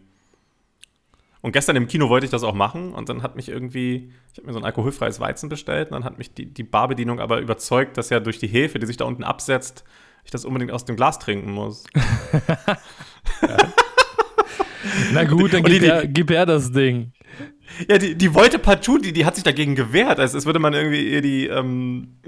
[1.45, 4.39] Und gestern im Kino wollte ich das auch machen und dann hat mich irgendwie, ich
[4.39, 7.39] habe mir so ein alkoholfreies Weizen bestellt und dann hat mich die, die Barbedienung aber
[7.39, 9.85] überzeugt, dass ja durch die Hefe, die sich da unten absetzt,
[10.25, 11.85] ich das unbedingt aus dem Glas trinken muss.
[13.43, 13.59] ja.
[15.13, 17.13] Na gut, dann gib, die, er, gib er das Ding.
[17.91, 20.73] Ja, die, die wollte partout, die, die hat sich dagegen gewehrt, als, als würde man
[20.73, 22.21] irgendwie ihr die, ähm,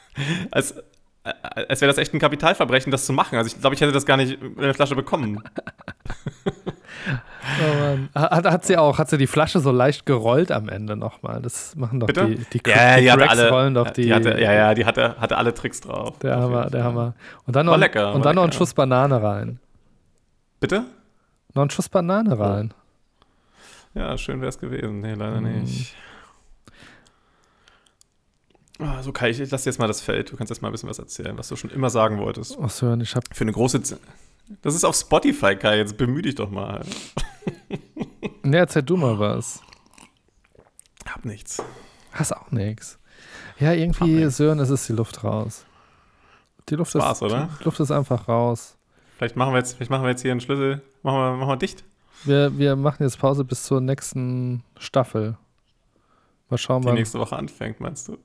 [0.50, 0.82] als,
[1.22, 3.36] als wäre das echt ein Kapitalverbrechen, das zu machen.
[3.36, 5.42] Also ich glaube, ich hätte das gar nicht in der Flasche bekommen.
[7.42, 11.42] oh hat, hat, sie auch, hat sie die Flasche so leicht gerollt am Ende nochmal?
[11.42, 12.26] Das machen doch Bitte?
[12.26, 14.12] die, die, ja, die, die alle, rollen doch die.
[14.12, 16.18] hatte, ja, ja, die hatte, hatte alle Tricks drauf.
[16.20, 17.14] Der Hammer, der Hammer.
[17.46, 19.58] Und dann noch, lecker, und dann noch einen Schuss Banane rein.
[20.60, 20.84] Bitte?
[21.54, 22.72] Noch einen Schuss Banane rein.
[23.94, 25.00] Ja, schön wäre es gewesen.
[25.00, 25.44] Nee, leider mm.
[25.44, 25.94] nicht.
[28.78, 30.32] Oh, so Kai, ich lasse jetzt mal das Feld.
[30.32, 32.56] Du kannst jetzt mal ein bisschen was erzählen, was du schon immer sagen wolltest.
[32.60, 33.82] Ach so, ich habe für eine große.
[33.82, 33.98] Z
[34.62, 35.78] das ist auf Spotify, Kai.
[35.78, 36.84] Jetzt bemühe dich doch mal.
[38.42, 39.60] ne, erzähl du mal was.
[41.06, 41.62] Hab nichts.
[42.12, 42.98] Hast auch nichts.
[43.58, 45.64] Ja, irgendwie, Sören, es ist die Luft raus.
[46.68, 47.48] Die Luft Spaß, ist, oder?
[47.60, 48.76] Die Luft ist einfach raus.
[49.16, 50.82] Vielleicht machen wir jetzt, vielleicht machen wir jetzt hier einen Schlüssel.
[51.02, 51.84] Machen wir, machen wir dicht.
[52.24, 55.36] Wir, wir machen jetzt Pause bis zur nächsten Staffel.
[56.48, 58.18] Mal schauen, Die nächste Woche anfängt, meinst du?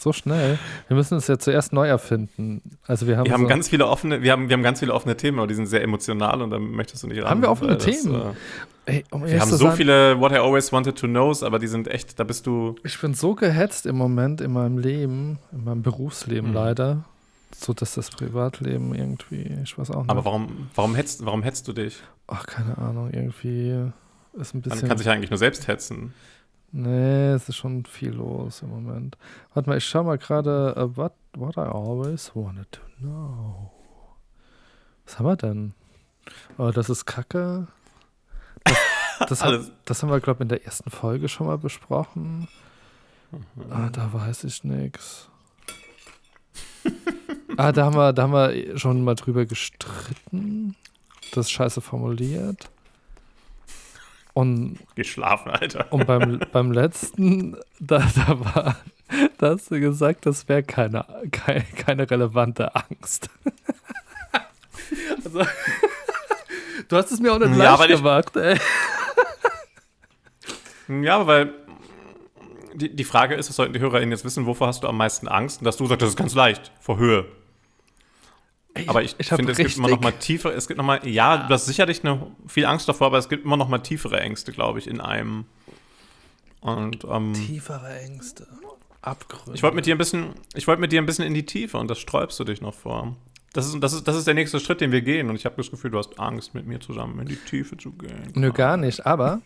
[0.00, 0.58] So schnell.
[0.88, 2.62] Wir müssen es ja zuerst neu erfinden.
[2.86, 4.94] Also wir haben, wir haben so ganz viele offene, wir haben, wir haben ganz viele
[4.94, 7.30] offene Themen, aber die sind sehr emotional und da möchtest du nicht ran.
[7.30, 8.12] Haben wir offene Themen?
[8.12, 8.36] Das, äh,
[8.86, 11.68] Ey, um wir haben so sagen, viele What I Always Wanted to Knows, aber die
[11.68, 12.76] sind echt, da bist du.
[12.82, 16.54] Ich bin so gehetzt im Moment in meinem Leben, in meinem Berufsleben mhm.
[16.54, 17.04] leider,
[17.54, 20.10] so dass das Privatleben irgendwie, ich weiß auch nicht.
[20.10, 22.02] Aber warum, warum hetzt, warum hetzt du dich?
[22.26, 23.90] Ach, keine Ahnung, irgendwie
[24.32, 24.80] ist ein bisschen.
[24.80, 26.14] Man kann sich ja eigentlich nur selbst hetzen.
[26.72, 29.18] Nee, es ist schon viel los im Moment.
[29.54, 33.72] Warte mal, ich schau mal gerade, uh, what, what I always wanted to know.
[35.04, 35.74] Was haben wir denn?
[36.58, 37.66] Oh, das ist Kacke.
[38.64, 38.78] Das,
[39.28, 42.46] das, hat, das haben wir, glaube ich, in der ersten Folge schon mal besprochen.
[43.32, 43.72] Mhm.
[43.72, 45.28] Ah, da weiß ich nichts.
[47.56, 50.76] ah, da haben, wir, da haben wir schon mal drüber gestritten.
[51.32, 52.70] Das ist scheiße formuliert.
[54.32, 55.86] Und, Geschlafen, Alter.
[55.90, 58.76] Und beim, beim letzten, da, da war,
[59.38, 63.30] da hast du gesagt, das wäre keine, keine, keine relevante Angst.
[65.24, 65.42] also,
[66.88, 68.58] du hast es mir auch nicht ja, leicht gemacht, ey.
[71.02, 71.54] Ja, weil
[72.74, 75.28] die, die Frage ist, das sollten die HörerInnen jetzt wissen, wovor hast du am meisten
[75.28, 75.60] Angst?
[75.60, 77.26] Und dass du sagst, das ist ganz leicht, vor Höhe.
[78.88, 81.38] Aber ich, ich finde, es gibt immer noch mal tiefer, es gibt noch mal, ja,
[81.38, 84.52] du hast sicherlich eine, viel Angst davor, aber es gibt immer noch mal tiefere Ängste,
[84.52, 85.44] glaube ich, in einem.
[86.60, 88.46] Und, ähm, tiefere Ängste.
[89.02, 89.52] Abgründe.
[89.54, 91.78] Ich wollte mit dir ein bisschen, ich wollte mit dir ein bisschen in die Tiefe
[91.78, 93.16] und das sträubst du dich noch vor.
[93.52, 95.28] Das ist, das ist, das ist der nächste Schritt, den wir gehen.
[95.28, 97.90] Und ich habe das Gefühl, du hast Angst, mit mir zusammen in die Tiefe zu
[97.92, 98.32] gehen.
[98.34, 99.04] Nö, gar nicht.
[99.06, 99.40] Aber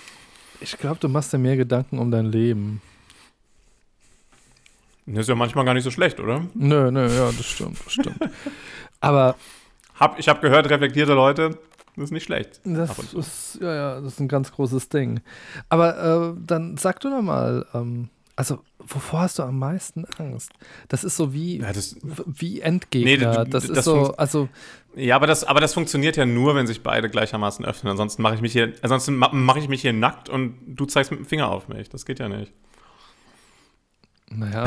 [0.60, 2.82] ich glaube, du machst dir mehr Gedanken um dein Leben.
[5.06, 6.44] Das ist ja manchmal gar nicht so schlecht, oder?
[6.54, 8.18] Nö, nö, ja, das stimmt, das stimmt.
[9.00, 9.36] Aber.
[9.94, 11.58] Hab, ich habe gehört, reflektierte Leute,
[11.94, 12.60] das ist nicht schlecht.
[12.64, 15.20] Das ist, ja, ja, das ist ein ganz großes Ding.
[15.68, 20.50] Aber äh, dann sag du noch mal, ähm, also wovor hast du am meisten Angst?
[20.88, 23.44] Das ist so wie, ja, das, wie Endgegner.
[23.44, 24.48] Nee, das, das, ist so, also.
[24.94, 27.90] Ja, aber das, aber das funktioniert ja nur, wenn sich beide gleichermaßen öffnen.
[27.90, 31.20] Ansonsten mache ich mich hier, ansonsten mache ich mich hier nackt und du zeigst mit
[31.20, 31.88] dem Finger auf mich.
[31.88, 32.52] Das geht ja nicht.
[34.30, 34.64] Naja,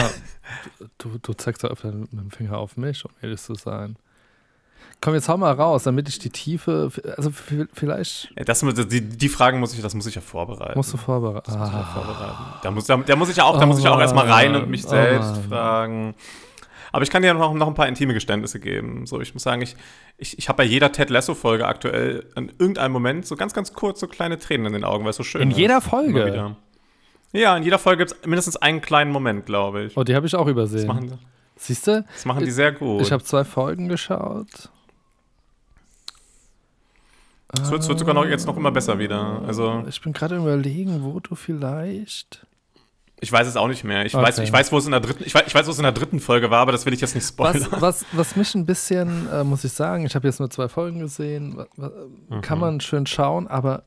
[0.97, 3.97] du, du zeigst doch öfter mit dem Finger auf mich, um ehrlich zu sein.
[5.01, 8.33] Komm, jetzt hau mal raus, damit ich die Tiefe, also vielleicht.
[8.37, 10.73] Ja, das, die, die Fragen muss ich, das muss ich ja vorbereiten.
[10.75, 11.45] Musst du vorbereiten.
[11.45, 11.93] Das muss ich ja ah.
[11.93, 12.43] vorbereiten.
[12.63, 14.69] Da muss, da, da muss ich ja auch, da muss ich auch erstmal rein und
[14.69, 16.15] mich oh selbst oh fragen.
[16.91, 19.05] Aber ich kann dir noch, noch ein paar intime Geständnisse geben.
[19.05, 19.75] So, ich muss sagen, ich,
[20.17, 23.99] ich, ich habe bei jeder Ted Lasso-Folge aktuell in irgendeinem Moment so ganz, ganz kurz
[23.99, 25.57] so kleine Tränen in den Augen, weil es so schön in ist.
[25.57, 26.55] In jeder Folge?
[27.31, 29.97] Ja, in jeder Folge gibt es mindestens einen kleinen Moment, glaube ich.
[29.97, 31.19] Oh, die habe ich auch übersehen.
[31.55, 32.05] Siehst du?
[32.13, 33.01] Das machen die sehr gut.
[33.01, 34.69] Ich habe zwei Folgen geschaut.
[37.51, 39.41] Es wird, wird, sogar noch, jetzt noch immer besser wieder.
[39.45, 42.45] Also, ich bin gerade überlegen, wo du vielleicht.
[43.21, 44.05] Ich weiß es auch nicht mehr.
[44.05, 44.23] Ich okay.
[44.23, 45.83] weiß, ich weiß, wo es in der dritten, ich weiß, ich weiß, wo es in
[45.83, 47.67] der dritten Folge war, aber das will ich jetzt nicht spoilern.
[47.71, 50.69] Was, was, was mich ein bisschen, äh, muss ich sagen, ich habe jetzt nur zwei
[50.69, 52.41] Folgen gesehen, mhm.
[52.41, 53.83] kann man schön schauen, aber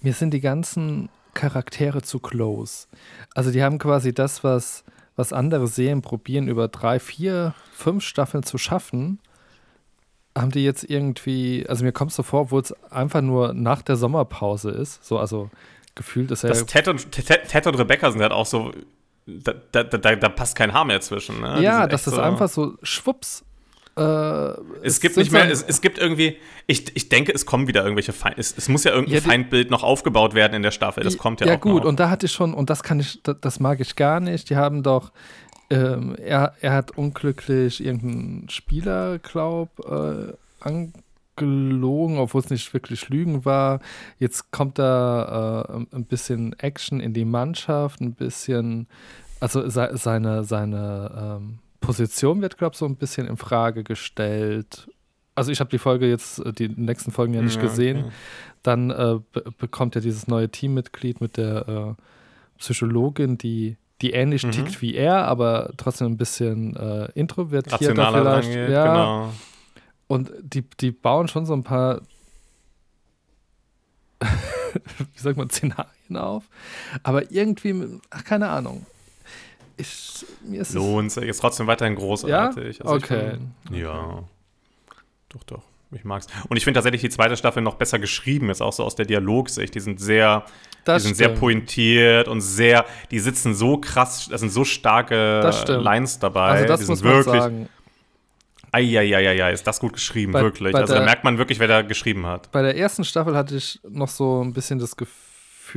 [0.00, 2.86] mir sind die ganzen Charaktere zu close.
[3.34, 4.84] Also die haben quasi das, was,
[5.16, 9.18] was andere Serien probieren, über drei, vier, fünf Staffeln zu schaffen,
[10.36, 13.82] haben die jetzt irgendwie, also mir kommt es so vor, obwohl es einfach nur nach
[13.82, 15.50] der Sommerpause ist, so, also
[15.94, 16.50] gefühlt ist er.
[16.50, 18.72] Das Ted und, Ted, Ted und Rebecca sind halt auch so,
[19.26, 21.40] da, da, da, da passt kein Haar mehr zwischen.
[21.40, 21.62] Ne?
[21.62, 23.44] Ja, das ist so einfach so schwupps
[23.96, 27.68] Äh, es, es gibt nicht mehr, es, es, gibt irgendwie, ich, ich denke, es kommen
[27.68, 30.62] wieder irgendwelche Feind, es, es muss ja irgendein ja, die, Feindbild noch aufgebaut werden in
[30.62, 31.88] der Staffel, das kommt ja, ja auch gut, noch.
[31.88, 34.56] und da hatte ich schon, und das kann ich, das mag ich gar nicht, die
[34.56, 35.12] haben doch,
[35.70, 43.44] ähm, er, er hat unglücklich irgendeinen Spieler, glaub, äh, angelogen, obwohl es nicht wirklich Lügen
[43.44, 43.80] war.
[44.18, 48.86] Jetzt kommt da äh, ein bisschen Action in die Mannschaft, ein bisschen,
[49.40, 54.88] also se seine, seine ähm, Position wird, glaube ich, so ein bisschen in Frage gestellt.
[55.34, 58.04] Also ich habe die Folge jetzt, äh, die nächsten Folgen ja nicht ja, gesehen.
[58.04, 58.12] Okay.
[58.62, 59.18] Dann äh,
[59.58, 62.02] bekommt er dieses neue Teammitglied mit der äh,
[62.58, 64.52] Psychologin, die, die ähnlich mhm.
[64.52, 68.48] tickt wie er, aber trotzdem ein bisschen äh, introvertierter vielleicht.
[68.48, 68.84] Rangeht, ja.
[68.84, 69.32] Genau.
[70.06, 72.00] Und die, die bauen schon so ein paar,
[74.20, 76.44] wie sagt man, Szenarien auf.
[77.02, 78.86] Aber irgendwie, ach, keine Ahnung.
[79.76, 82.78] Ich, mir ist Lohnt sich, ist trotzdem weiterhin großartig.
[82.78, 82.84] Ja?
[82.84, 83.38] Also okay.
[83.66, 84.24] Find, ja.
[85.28, 85.62] Doch, doch.
[85.90, 86.26] Ich mag's.
[86.48, 89.06] Und ich finde tatsächlich die zweite Staffel noch besser geschrieben, ist auch so aus der
[89.06, 89.74] Dialogsicht.
[89.74, 90.44] Die sind sehr,
[90.84, 95.40] das die sind sehr pointiert und sehr, die sitzen so krass, da sind so starke
[95.68, 96.50] Lines dabei.
[96.50, 97.68] Also das die muss man wirklich, sagen.
[98.72, 100.72] Eieieiei, ist das gut geschrieben, bei, wirklich.
[100.72, 102.50] Bei also der, da merkt man wirklich, wer da geschrieben hat.
[102.50, 105.14] Bei der ersten Staffel hatte ich noch so ein bisschen das Gefühl,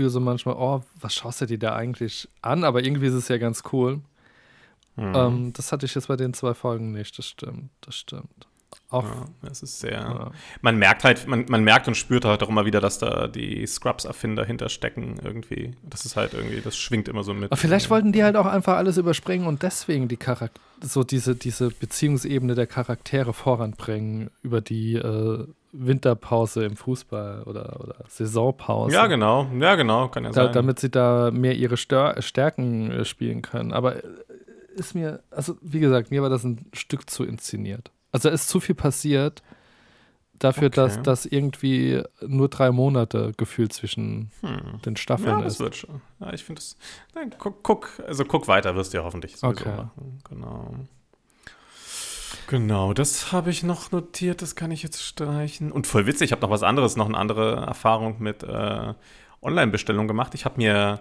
[0.05, 2.63] so manchmal, oh, was schaust du dir da eigentlich an?
[2.63, 4.01] Aber irgendwie ist es ja ganz cool.
[4.95, 5.13] Mhm.
[5.15, 8.47] Ähm, das hatte ich jetzt bei den zwei Folgen nicht, das stimmt, das stimmt.
[8.89, 9.91] Auch, ja, das ist sehr.
[9.91, 10.31] Ja.
[10.61, 13.65] Man merkt halt, man, man merkt und spürt halt auch immer wieder, dass da die
[13.67, 15.73] Scrubs-Erfinder hinterstecken irgendwie.
[15.83, 17.51] Das ist halt irgendwie, das schwingt immer so mit.
[17.51, 21.35] Aber vielleicht wollten die halt auch einfach alles überspringen und deswegen die Charakter so diese,
[21.35, 28.93] diese Beziehungsebene der Charaktere voranbringen über die äh, Winterpause im Fußball oder, oder Saisonpause.
[28.93, 30.53] Ja, genau, ja, genau, kann ja da, sein.
[30.53, 33.73] Damit sie da mehr ihre Stör Stärken äh, spielen können.
[33.73, 34.07] Aber äh,
[34.75, 37.91] ist mir, also wie gesagt, mir war das ein Stück zu inszeniert.
[38.11, 39.43] Also ist zu viel passiert
[40.39, 40.75] dafür, okay.
[40.75, 44.81] dass das irgendwie nur drei Monate gefühlt zwischen hm.
[44.85, 45.59] den Staffeln ja, das ist.
[45.59, 46.01] Wird schon.
[46.19, 46.77] Ja, ich finde das.
[47.15, 49.69] Nein, guck, guck, also guck weiter, wirst du ja hoffentlich okay.
[49.69, 50.21] machen.
[50.29, 50.75] Genau.
[52.47, 55.71] Genau, das habe ich noch notiert, das kann ich jetzt streichen.
[55.71, 58.93] Und voll witzig, ich habe noch was anderes, noch eine andere Erfahrung mit äh,
[59.41, 60.33] Online-Bestellung gemacht.
[60.35, 60.99] Ich habe mir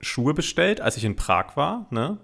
[0.00, 2.18] Schuhe bestellt, als ich in Prag war, ne?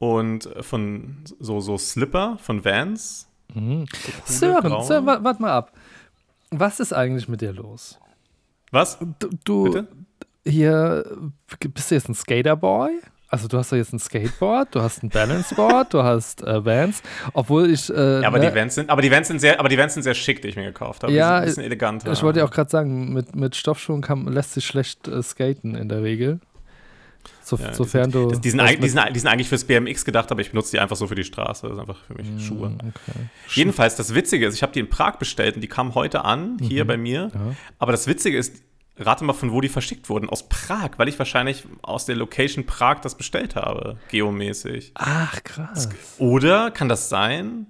[0.00, 3.28] und von so, so Slipper von Vans.
[3.54, 3.86] Mhm.
[4.24, 5.72] So Sören, Sören warte mal ab.
[6.50, 8.00] Was ist eigentlich mit dir los?
[8.72, 8.98] Was?
[9.18, 9.86] Du, du
[10.44, 11.04] hier
[11.68, 12.98] bist du jetzt ein Skaterboy?
[13.32, 17.00] Also du hast doch jetzt ein Skateboard, du hast ein Balanceboard, du hast äh, Vans,
[17.32, 17.88] obwohl ich.
[17.88, 19.94] Äh, ja, aber ne, die Vans sind, aber die Vans sind sehr, aber die Vans
[19.94, 21.12] sind sehr schick, die ich mir gekauft habe.
[21.12, 22.10] Ja, ein bisschen eleganter.
[22.10, 25.76] Ich wollte ja auch gerade sagen, mit, mit Stoffschuhen kann, lässt sich schlecht äh, skaten
[25.76, 26.40] in der Regel.
[27.42, 28.40] So, ja, sofern die sind, du.
[28.40, 30.96] Die sind, die, sind, die sind, eigentlich fürs BMX gedacht, aber ich benutze die einfach
[30.96, 31.68] so für die Straße.
[31.68, 32.72] Das ist einfach für mich mm, Schuhe.
[32.78, 33.18] Okay.
[33.54, 36.58] Jedenfalls, das Witzige ist, ich habe die in Prag bestellt und die kamen heute an,
[36.60, 36.88] hier mhm.
[36.88, 37.30] bei mir.
[37.32, 37.40] Ja.
[37.78, 38.62] Aber das Witzige ist,
[39.00, 40.28] rate mal, von wo die verschickt wurden.
[40.28, 44.92] Aus Prag, weil ich wahrscheinlich aus der Location Prag das bestellt habe, geomäßig.
[44.94, 45.88] Ach, krass.
[46.18, 47.66] Oder kann das sein,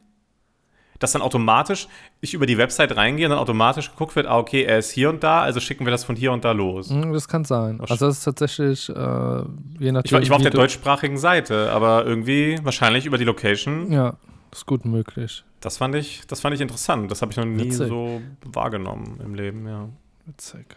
[0.98, 1.88] dass dann automatisch
[2.20, 5.08] ich über die Website reingehe und dann automatisch geguckt wird, ah, okay, er ist hier
[5.08, 6.90] und da, also schicken wir das von hier und da los.
[6.90, 7.80] Hm, das kann sein.
[7.80, 10.04] Also das ist tatsächlich, äh, je nachdem.
[10.04, 13.90] Ich war, ich war auf der deutschsprachigen Seite, aber irgendwie wahrscheinlich über die Location.
[13.90, 14.16] Ja,
[14.52, 15.42] ist gut möglich.
[15.60, 17.10] Das fand ich, das fand ich interessant.
[17.10, 17.88] Das habe ich noch nie Witzig.
[17.88, 19.88] so wahrgenommen im Leben, ja.
[20.26, 20.76] Witzig.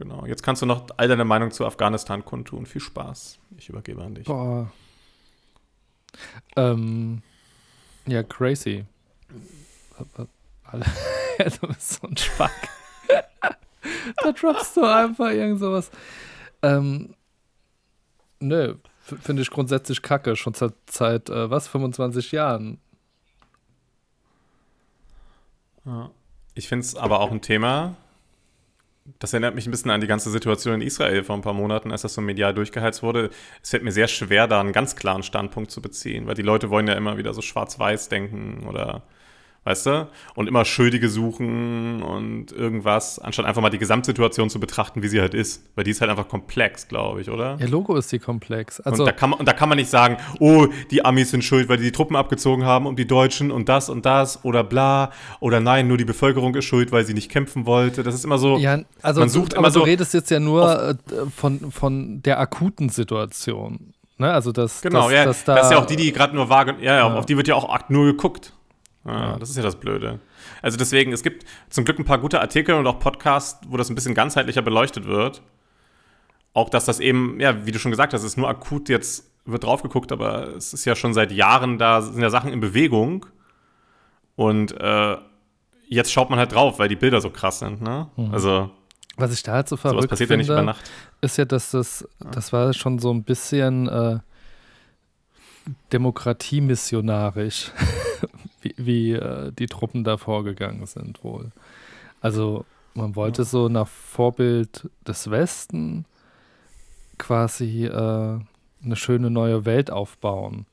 [0.00, 0.24] Genau.
[0.24, 2.64] Jetzt kannst du noch all deine Meinung zu Afghanistan kundtun.
[2.64, 3.38] Viel Spaß.
[3.58, 4.24] Ich übergebe an dich.
[4.24, 4.72] Boah.
[6.56, 7.20] Ähm,
[8.06, 8.86] ja, crazy.
[9.98, 12.70] du bist so ein Spack.
[14.22, 15.90] da droppst du einfach irgend sowas.
[16.62, 17.14] Ähm,
[18.40, 22.80] nö, finde ich grundsätzlich kacke, schon seit, seit äh, was, 25 Jahren.
[25.84, 26.10] Ja.
[26.54, 27.96] Ich finde es aber auch ein Thema,
[29.18, 31.92] das erinnert mich ein bisschen an die ganze Situation in Israel vor ein paar Monaten,
[31.92, 33.30] als das so medial durchgeheizt wurde.
[33.62, 36.70] Es fällt mir sehr schwer, da einen ganz klaren Standpunkt zu beziehen, weil die Leute
[36.70, 39.02] wollen ja immer wieder so schwarz-weiß denken oder
[39.64, 40.08] weißt du?
[40.34, 45.20] Und immer Schuldige suchen und irgendwas, anstatt einfach mal die Gesamtsituation zu betrachten, wie sie
[45.20, 45.64] halt ist.
[45.74, 47.58] Weil die ist halt einfach komplex, glaube ich, oder?
[47.60, 48.80] Ja, Logo ist die komplex.
[48.80, 51.44] Also und, da kann man, und da kann man nicht sagen, oh, die Amis sind
[51.44, 54.62] schuld, weil die die Truppen abgezogen haben und die Deutschen und das und das oder
[54.62, 55.10] bla.
[55.40, 58.02] Oder nein, nur die Bevölkerung ist schuld, weil sie nicht kämpfen wollte.
[58.04, 58.56] Das ist immer so.
[58.58, 60.94] Ja, also man sucht du, immer so du redest jetzt ja nur äh,
[61.34, 63.92] von, von der akuten Situation.
[64.18, 64.32] Ne?
[64.32, 66.48] Also das, genau, das, ja, das, da, das ist ja auch die, die gerade nur
[66.48, 68.52] wahrgenommen, ja, ja, ja, auf die wird ja auch nur geguckt.
[69.04, 70.20] Ja, das ist ja das Blöde.
[70.60, 73.88] Also deswegen, es gibt zum Glück ein paar gute Artikel und auch Podcasts, wo das
[73.88, 75.42] ein bisschen ganzheitlicher beleuchtet wird.
[76.52, 79.64] Auch, dass das eben, ja, wie du schon gesagt hast, ist nur akut jetzt wird
[79.64, 83.26] drauf geguckt, aber es ist ja schon seit Jahren da, sind ja Sachen in Bewegung.
[84.36, 85.16] Und äh,
[85.88, 87.80] jetzt schaut man halt drauf, weil die Bilder so krass sind.
[87.80, 88.08] Ne?
[88.16, 88.32] Mhm.
[88.32, 88.70] Also
[89.16, 90.90] was ich da halt so verrückt passiert finde, ja nicht über Nacht.
[91.20, 94.18] ist ja, dass das, das war schon so ein bisschen äh,
[95.92, 97.70] demokratiemissionarisch,
[98.62, 101.50] wie, wie äh, die Truppen da vorgegangen sind wohl.
[102.20, 106.04] Also man wollte so nach Vorbild des Westen
[107.18, 108.38] quasi äh,
[108.82, 110.66] eine schöne neue Welt aufbauen.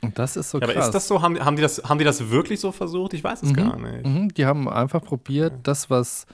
[0.00, 0.76] Und das ist so ja, krass.
[0.76, 1.22] Aber ist das so?
[1.22, 3.14] Haben, haben, die das, haben die das wirklich so versucht?
[3.14, 3.56] Ich weiß es mhm.
[3.56, 4.06] gar nicht.
[4.06, 4.28] Mhm.
[4.34, 5.60] Die haben einfach probiert, okay.
[5.64, 6.26] das, was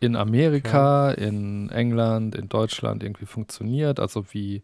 [0.00, 1.26] in Amerika, okay.
[1.26, 4.62] in England, in Deutschland irgendwie funktioniert, also wie,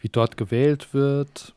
[0.00, 1.53] wie dort gewählt wird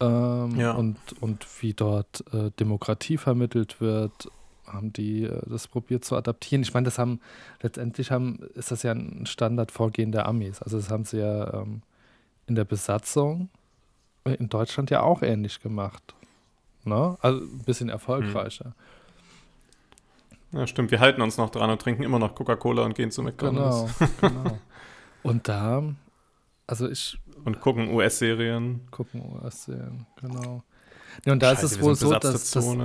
[0.00, 0.72] ähm, ja.
[0.72, 4.28] und, und wie dort äh, Demokratie vermittelt wird,
[4.66, 6.62] haben die äh, das probiert zu adaptieren.
[6.62, 7.20] Ich meine, das haben
[7.62, 10.62] letztendlich haben, ist das ja ein Standardvorgehen der Amis.
[10.62, 11.82] Also das haben sie ja ähm,
[12.46, 13.48] in der Besatzung
[14.24, 16.14] in Deutschland ja auch ähnlich gemacht.
[16.84, 17.16] Ne?
[17.20, 18.72] Also ein bisschen erfolgreicher.
[20.52, 20.90] Ja, stimmt.
[20.90, 23.94] Wir halten uns noch dran und trinken immer noch Coca-Cola und gehen zu McDonalds.
[24.20, 24.58] Genau, genau.
[25.22, 25.82] Und da,
[26.68, 27.18] also ich.
[27.46, 28.80] Und gucken US-Serien.
[28.90, 30.64] Gucken US-Serien, genau.
[31.24, 32.76] Ja, und da Scheiße, ist es wohl so, dass, dass,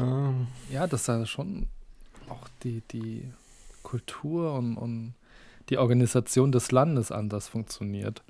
[0.69, 1.67] ja, dass da schon
[2.29, 3.33] auch die, die
[3.81, 5.15] Kultur und, und
[5.69, 8.21] die Organisation des Landes anders funktioniert.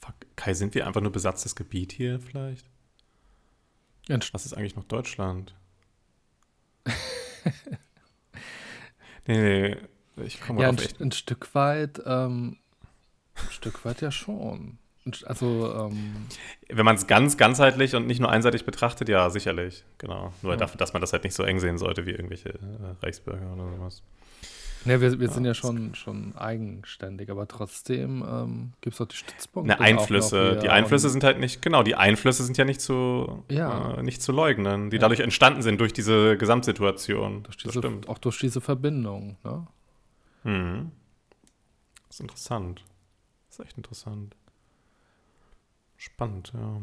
[0.00, 2.66] Fuck, Kai, sind wir einfach nur besatztes Gebiet hier vielleicht?
[4.08, 5.54] Was ist eigentlich noch Deutschland?
[9.28, 9.76] nee, nee,
[10.24, 12.58] ich komme ja, ein, ein, Stück weit, ähm,
[13.36, 14.78] ein Stück weit ja schon.
[15.26, 16.26] Also, ähm,
[16.68, 20.32] wenn man es ganz ganzheitlich und nicht nur einseitig betrachtet, ja, sicherlich, genau.
[20.40, 20.56] Nur ja.
[20.56, 23.70] dafür, dass man das halt nicht so eng sehen sollte wie irgendwelche äh, Reichsbürger oder
[23.76, 24.02] sowas.
[24.86, 29.06] Ne, wir, wir ja, sind ja schon, schon eigenständig, aber trotzdem ähm, gibt es auch
[29.06, 29.74] die Stützpunkte.
[29.74, 30.58] Ne, Einflüsse.
[30.62, 33.94] Die Einflüsse sind halt nicht, genau, die Einflüsse sind ja nicht zu, ja.
[33.94, 35.00] Äh, nicht zu leugnen, die ja.
[35.00, 37.44] dadurch entstanden sind durch diese Gesamtsituation.
[37.44, 39.36] Durch diese, auch durch diese Verbindung.
[39.42, 39.66] Ne?
[40.44, 40.92] Mhm.
[42.08, 42.84] Das ist interessant.
[43.54, 44.34] Das ist echt interessant.
[45.96, 46.82] Spannend, ja.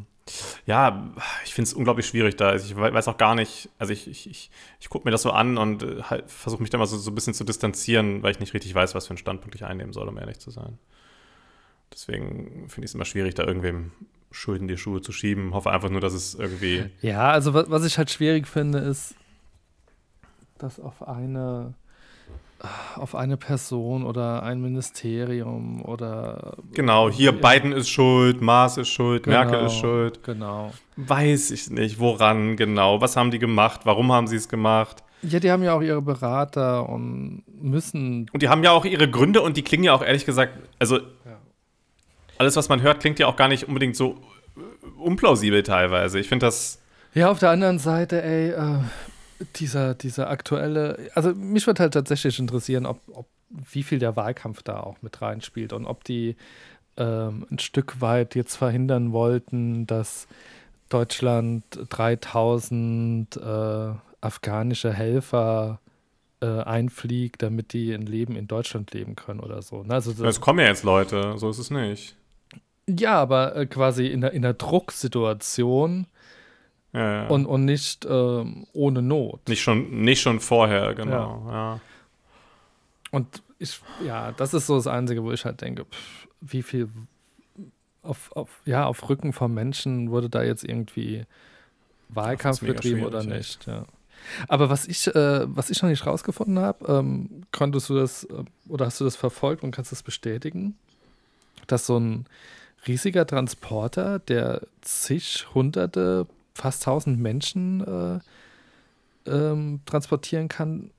[0.66, 2.48] Ja, ich finde es unglaublich schwierig da.
[2.48, 5.32] Also ich weiß auch gar nicht, also ich, ich, ich, ich gucke mir das so
[5.32, 8.32] an und äh, halt versuche mich da mal so, so ein bisschen zu distanzieren, weil
[8.32, 10.78] ich nicht richtig weiß, was für einen Standpunkt ich einnehmen soll, um ehrlich zu sein.
[11.92, 13.92] Deswegen finde ich es immer schwierig, da irgendwem
[14.32, 15.54] Schulden die Schuhe zu schieben.
[15.54, 16.90] Hoffe einfach nur, dass es irgendwie.
[17.02, 19.14] Ja, also was, was ich halt schwierig finde, ist,
[20.58, 21.74] dass auf eine
[22.96, 26.58] auf eine Person oder ein Ministerium oder.
[26.74, 30.24] Genau, hier Biden ist schuld, Maas ist schuld, genau, Merkel ist schuld.
[30.24, 30.72] Genau.
[30.96, 33.02] Weiß ich nicht, woran genau.
[33.02, 33.82] Was haben die gemacht?
[33.86, 35.04] Warum haben sie es gemacht?
[35.24, 38.28] Ja, die haben ja auch ihre Berater und müssen.
[38.32, 40.98] Und die haben ja auch ihre Gründe und die klingen ja auch ehrlich gesagt, also
[40.98, 41.38] ja.
[42.38, 44.18] alles, was man hört, klingt ja auch gar nicht unbedingt so
[44.98, 46.20] unplausibel teilweise.
[46.20, 46.80] Ich finde das.
[47.14, 48.80] Ja, auf der anderen Seite, ey, äh,
[49.56, 54.64] dieser, dieser aktuelle, also mich würde halt tatsächlich interessieren, ob, ob wie viel der Wahlkampf
[54.64, 56.36] da auch mit reinspielt und ob die
[56.98, 60.28] ähm, ein Stück weit jetzt verhindern wollten, dass
[60.90, 65.80] Deutschland 3000 äh, afghanische Helfer
[66.42, 69.84] äh, einfliegt, damit die ein Leben in Deutschland leben können oder so.
[69.84, 69.94] Ne?
[69.94, 72.16] Also, es kommen ja jetzt Leute, so ist es nicht.
[72.90, 76.08] Ja, aber äh, quasi in der, in der Drucksituation
[76.94, 77.28] ja, ja.
[77.28, 79.48] Und, und nicht ähm, ohne Not.
[79.48, 81.46] Nicht schon, nicht schon vorher, genau.
[81.50, 81.80] Ja.
[83.12, 86.90] Und ich, ja, das ist so das Einzige, wo ich halt denke, pff, wie viel
[88.04, 91.26] auf, auf, ja, auf Rücken von Menschen wurde da jetzt irgendwie
[92.10, 93.68] Wahlkampf betrieben oder nicht.
[93.68, 93.86] Ja.
[94.48, 98.44] Aber was ich, äh, was ich noch nicht rausgefunden habe, ähm, konntest du das äh,
[98.68, 100.76] oder hast du das verfolgt und kannst das bestätigen,
[101.68, 102.26] dass so ein
[102.88, 108.22] riesiger Transporter, der zig hunderte fast 1000 Menschen
[109.26, 110.92] äh, ähm, transportieren kann,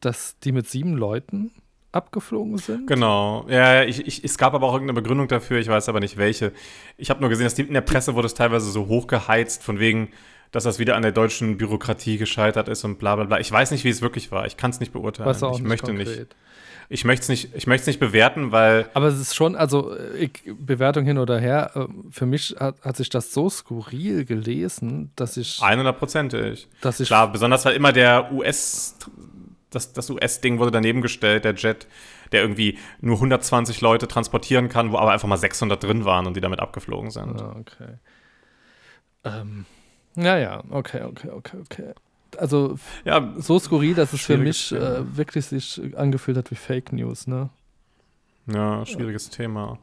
[0.00, 1.52] dass die mit sieben Leuten
[1.92, 2.86] abgeflogen sind?
[2.86, 3.46] Genau.
[3.48, 6.52] Ja, ich, ich, es gab aber auch irgendeine Begründung dafür, ich weiß aber nicht welche.
[6.96, 9.78] Ich habe nur gesehen, dass die, in der Presse wurde es teilweise so hochgeheizt, von
[9.78, 10.08] wegen,
[10.50, 13.40] dass das wieder an der deutschen Bürokratie gescheitert ist und bla bla bla.
[13.40, 14.46] Ich weiß nicht, wie es wirklich war.
[14.46, 15.34] Ich kann es nicht beurteilen.
[15.54, 16.18] Ich möchte konkret.
[16.18, 16.36] nicht
[16.88, 18.88] ich möchte es nicht, ich möchte nicht bewerten, weil.
[18.94, 22.96] Aber es ist schon, also ich, Bewertung hin oder her, äh, für mich hat, hat
[22.96, 25.58] sich das so skurril gelesen, dass ich.
[25.60, 26.66] 100%ig.
[26.80, 27.08] Dass ich.
[27.08, 28.96] Klar, besonders weil immer der US,
[29.70, 31.86] das, das US-Ding wurde daneben gestellt, der Jet,
[32.32, 36.36] der irgendwie nur 120 Leute transportieren kann, wo aber einfach mal 600 drin waren und
[36.36, 37.40] die damit abgeflogen sind.
[37.40, 37.94] Ah, okay.
[39.24, 39.64] Ähm,
[40.14, 41.94] naja, okay, okay, okay, okay
[42.38, 46.92] also ja, so skurril, dass es für mich äh, wirklich sich angefühlt hat wie Fake
[46.92, 47.50] News, ne?
[48.46, 49.36] Ja, schwieriges ja.
[49.36, 49.78] Thema.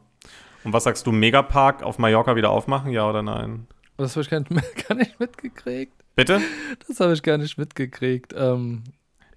[0.63, 3.67] Und was sagst du, Megapark auf Mallorca wieder aufmachen, ja oder nein?
[3.97, 4.49] Das habe ich gar nicht,
[4.87, 5.93] gar nicht mitgekriegt.
[6.15, 6.41] Bitte?
[6.87, 8.33] Das habe ich gar nicht mitgekriegt.
[8.37, 8.83] Ähm,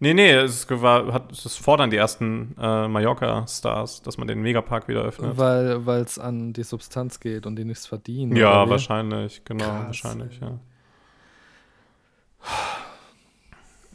[0.00, 4.88] nee, nee, es, war, hat, es fordern die ersten äh, Mallorca-Stars, dass man den Megapark
[4.88, 5.38] wieder öffnet.
[5.38, 8.36] Weil es an die Substanz geht und die nichts verdienen.
[8.36, 9.86] Ja, wahrscheinlich, genau, Krass.
[9.86, 10.58] wahrscheinlich, ja.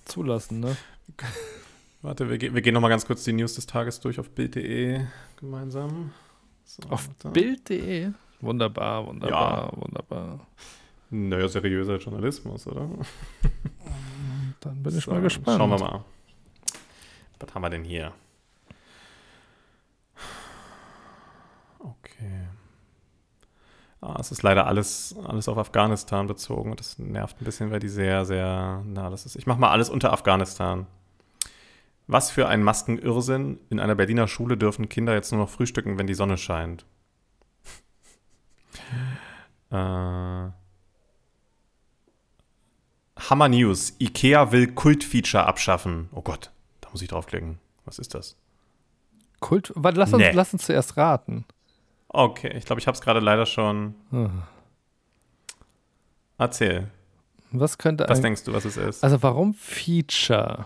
[0.09, 0.75] Zulassen, ne?
[2.01, 5.05] Warte, wir, wir gehen nochmal ganz kurz die News des Tages durch auf Bild.de
[5.37, 6.11] gemeinsam.
[6.63, 8.11] So, auf Bild.de?
[8.41, 9.81] Wunderbar, wunderbar, ja.
[9.81, 10.47] wunderbar.
[11.09, 12.89] Naja, seriöser Journalismus, oder?
[14.61, 15.57] Dann bin ich so, mal gespannt.
[15.57, 16.05] Schauen wir mal.
[17.39, 18.13] Was haben wir denn hier?
[21.79, 22.47] Okay.
[22.47, 23.88] Ah,
[24.19, 26.75] es ist leider alles, alles auf Afghanistan bezogen.
[26.75, 29.35] Das nervt ein bisschen, weil die sehr, sehr nah das ist.
[29.35, 30.87] Ich mache mal alles unter Afghanistan.
[32.07, 33.59] Was für ein Maskenirrsinn.
[33.69, 36.85] In einer Berliner Schule dürfen Kinder jetzt nur noch frühstücken, wenn die Sonne scheint.
[39.71, 39.75] äh,
[43.29, 43.95] Hammer News.
[43.99, 46.09] IKEA will Kultfeature abschaffen.
[46.13, 47.59] Oh Gott, da muss ich draufklicken.
[47.85, 48.37] Was ist das?
[49.39, 49.73] Kult?
[49.75, 50.31] Lass uns, nee.
[50.31, 51.45] lass uns zuerst raten.
[52.09, 53.95] Okay, ich glaube, ich habe es gerade leider schon.
[54.09, 54.41] Hm.
[56.37, 56.89] Erzähl.
[57.51, 59.03] Was könnte Was denkst du, was es ist?
[59.03, 60.65] Also, warum Feature?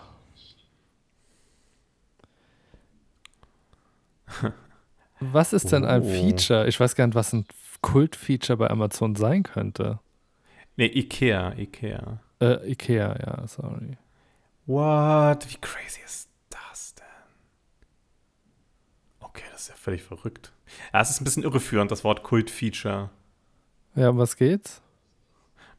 [5.20, 6.08] was ist denn ein oh.
[6.08, 6.66] Feature?
[6.66, 7.46] Ich weiß gar nicht, was ein
[7.80, 9.98] Kultfeature bei Amazon sein könnte.
[10.76, 12.20] Nee, Ikea, Ikea.
[12.40, 13.98] Äh, Ikea, ja, sorry.
[14.66, 15.46] What?
[15.48, 17.04] Wie crazy ist das denn?
[19.34, 20.52] Okay, das ist ja völlig verrückt.
[20.92, 23.10] Ja, es ist ein bisschen irreführend, das Wort Kult-Feature.
[23.96, 24.80] Ja, um was geht's?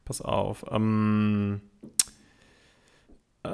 [0.04, 0.64] Pass auf.
[0.70, 1.62] Ähm,
[3.42, 3.48] äh,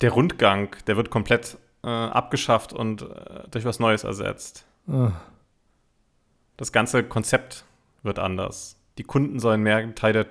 [0.00, 4.66] der Rundgang, der wird komplett äh, abgeschafft und äh, durch was Neues ersetzt.
[4.88, 5.12] Ah.
[6.56, 7.64] Das ganze Konzept
[8.02, 8.76] wird anders.
[8.98, 10.26] Die Kunden sollen mehr Teil der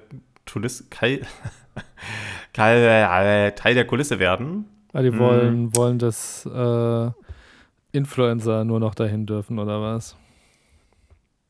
[0.45, 0.89] Kulisse,
[2.53, 4.65] Teil, der Kulisse werden.
[4.91, 5.75] Ah, die wollen, mhm.
[5.75, 7.11] wollen das äh,
[7.91, 10.15] Influencer nur noch dahin dürfen, oder was?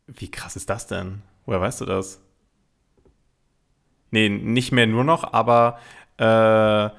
[0.08, 1.22] Wie krass ist das denn?
[1.46, 2.22] Woher weißt du das?
[4.12, 5.80] Nee, nicht mehr nur noch, aber
[6.18, 6.90] äh,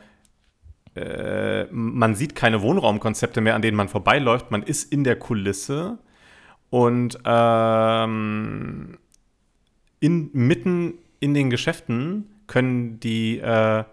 [0.96, 4.50] äh, man sieht keine Wohnraumkonzepte mehr, an denen man vorbeiläuft.
[4.50, 5.98] Man ist in der Kulisse
[6.68, 8.98] und ähm,
[9.98, 13.84] in, mitten in den Geschäften können die äh,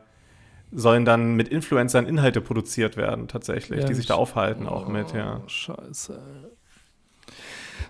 [0.71, 5.13] sollen dann mit Influencern Inhalte produziert werden, tatsächlich, ja, die sich da aufhalten, auch mit,
[5.13, 5.41] ja.
[5.43, 6.19] Oh, scheiße.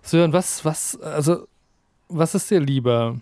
[0.01, 1.47] So, und was, was, also,
[2.07, 3.19] was ist dir lieber?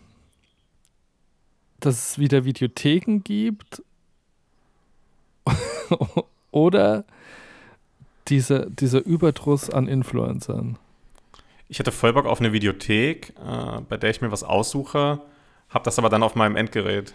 [1.80, 3.82] Dass es wieder Videotheken gibt?
[6.52, 7.06] Oder
[8.28, 10.78] diese, dieser Überdruss an Influencern?
[11.68, 15.22] Ich hatte voll Bock auf eine Videothek, äh, bei der ich mir was aussuche,
[15.70, 17.14] habe das aber dann auf meinem Endgerät.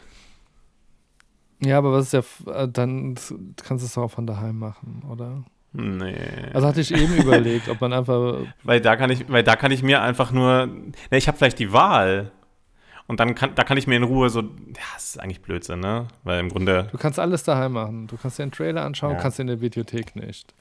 [1.60, 2.12] Ja, aber was ist
[2.46, 3.16] ja, äh, dann
[3.62, 5.44] kannst du es auch von daheim machen, oder?
[5.72, 6.16] Nee.
[6.52, 8.38] Also hatte ich eben überlegt, ob man einfach.
[8.64, 10.66] Weil da kann ich, weil da kann ich mir einfach nur.
[10.66, 12.32] Ne, ich habe vielleicht die Wahl.
[13.06, 14.40] Und dann kann, da kann ich mir in Ruhe so.
[14.40, 14.48] Ja,
[14.94, 16.06] das ist eigentlich Blödsinn, ne?
[16.22, 16.88] Weil im Grunde.
[16.92, 18.06] Du kannst alles daheim machen.
[18.06, 19.18] Du kannst dir einen Trailer anschauen, ja.
[19.20, 20.54] kannst in der Videothek nicht.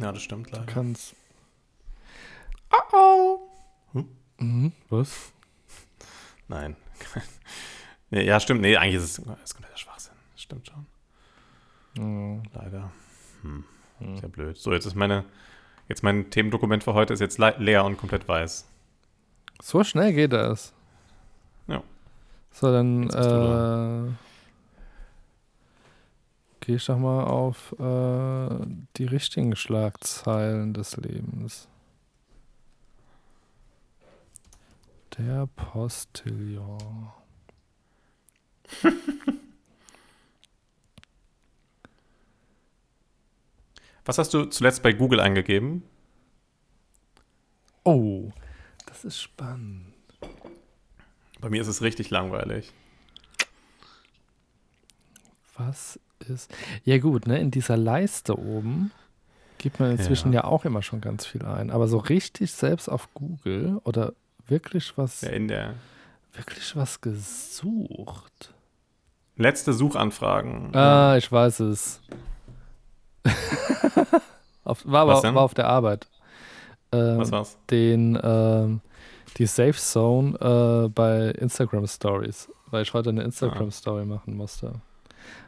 [0.00, 0.66] Ja, das stimmt leider.
[0.66, 1.14] Du kannst.
[2.70, 3.38] Oh oh.
[3.92, 4.08] Hm?
[4.38, 5.32] Mhm, was?
[6.48, 6.76] Nein.
[8.10, 8.60] nee, ja, stimmt.
[8.60, 9.91] Nee, eigentlich ist es, ist kompletter Schwachsinn.
[10.52, 10.86] Stimmt schon.
[12.04, 12.42] Mhm.
[12.52, 12.92] Leider.
[13.40, 13.64] Hm.
[14.00, 14.16] Mhm.
[14.18, 14.56] Sehr blöd.
[14.58, 15.24] So, jetzt ist meine,
[15.88, 18.66] jetzt mein Themendokument für heute ist jetzt leer und komplett weiß.
[19.62, 20.74] So schnell geht das.
[21.68, 21.82] Ja.
[22.50, 24.12] So, dann äh,
[26.60, 31.66] gehe ich doch mal auf äh, die richtigen Schlagzeilen des Lebens.
[35.16, 37.10] Der Postillon.
[44.04, 45.82] Was hast du zuletzt bei Google eingegeben?
[47.84, 48.30] Oh,
[48.86, 49.92] das ist spannend.
[51.40, 52.72] Bei mir ist es richtig langweilig.
[55.56, 55.98] Was
[56.28, 56.54] ist.
[56.84, 57.38] Ja, gut, ne?
[57.38, 58.92] In dieser Leiste oben
[59.58, 60.40] gibt man inzwischen ja.
[60.40, 61.70] ja auch immer schon ganz viel ein.
[61.70, 64.12] Aber so richtig selbst auf Google oder
[64.46, 65.22] wirklich was.
[65.22, 65.74] Ja, in der.
[66.32, 68.54] Wirklich was gesucht.
[69.36, 70.74] Letzte Suchanfragen.
[70.74, 72.00] Ah, ich weiß es.
[74.64, 76.06] auf, war, aber, war auf der Arbeit.
[76.92, 77.58] Ähm, Was war's?
[77.70, 78.80] Den, ähm,
[79.38, 84.06] die Safe Zone äh, bei Instagram Stories, weil ich heute eine Instagram Story ah.
[84.06, 84.74] machen musste.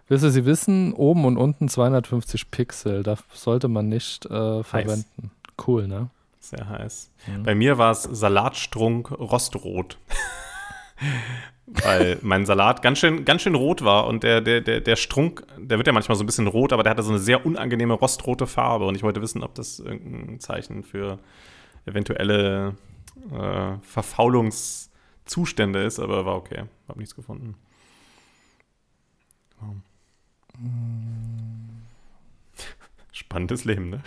[0.08, 0.92] Willst du sie wissen?
[0.92, 5.04] Oben und unten 250 Pixel, das sollte man nicht äh, verwenden.
[5.16, 5.66] Nice.
[5.66, 6.10] Cool, ne?
[6.40, 7.10] Sehr heiß.
[7.26, 7.42] Mhm.
[7.42, 9.98] Bei mir war es Salatstrunk Rostrot.
[11.66, 15.46] Weil mein Salat ganz schön, ganz schön rot war und der, der, der, der Strunk,
[15.56, 17.94] der wird ja manchmal so ein bisschen rot, aber der hatte so eine sehr unangenehme
[17.94, 21.18] rostrote Farbe und ich wollte wissen, ob das irgendein Zeichen für
[21.86, 22.76] eventuelle
[23.32, 26.64] äh, Verfaulungszustände ist, aber war okay.
[26.86, 27.54] Hab nichts gefunden.
[29.60, 29.76] Wow.
[33.12, 34.02] Spannendes Leben, ne?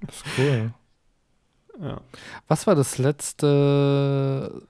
[0.00, 0.72] Das ist cool.
[1.80, 2.00] Ja.
[2.46, 4.62] Was war das letzte?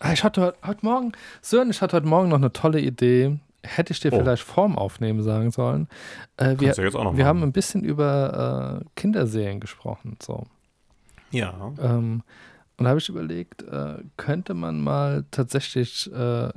[0.00, 3.38] Ah, ich hatte heute, Morgen, Sören, ich hatte heute Morgen noch eine tolle Idee.
[3.62, 4.18] Hätte ich dir oh.
[4.18, 5.88] vielleicht Form aufnehmen sagen sollen.
[6.36, 10.18] Äh, wir, wir haben ein bisschen über äh, Kinderserien gesprochen.
[10.22, 10.44] So.
[11.30, 11.72] Ja.
[11.80, 12.22] Ähm,
[12.76, 16.50] und da habe ich überlegt, äh, könnte man mal tatsächlich äh,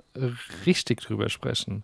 [0.65, 1.83] richtig drüber sprechen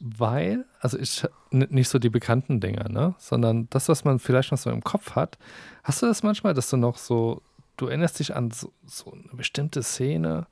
[0.00, 3.14] weil, also ich nicht so die bekannten Dinger, ne?
[3.18, 5.38] Sondern das, was man vielleicht noch so im Kopf hat.
[5.84, 7.42] Hast du das manchmal, dass du noch so,
[7.76, 10.46] du erinnerst dich an so, so eine bestimmte Szene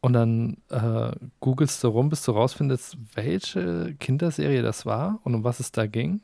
[0.00, 5.44] und dann äh, googelst du rum, bis du rausfindest, welche Kinderserie das war und um
[5.44, 6.22] was es da ging?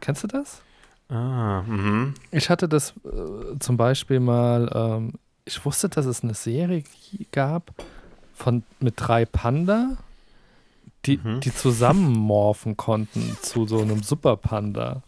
[0.00, 0.62] Kennst du das?
[1.08, 2.14] Ah, mhm.
[2.30, 5.12] Ich hatte das äh, zum Beispiel mal, ähm,
[5.44, 6.84] ich wusste, dass es eine Serie
[7.30, 7.72] gab
[8.34, 9.98] von, mit drei Panda
[11.04, 11.40] die, mhm.
[11.40, 15.02] die zusammenmorphen konnten zu so einem Superpanda.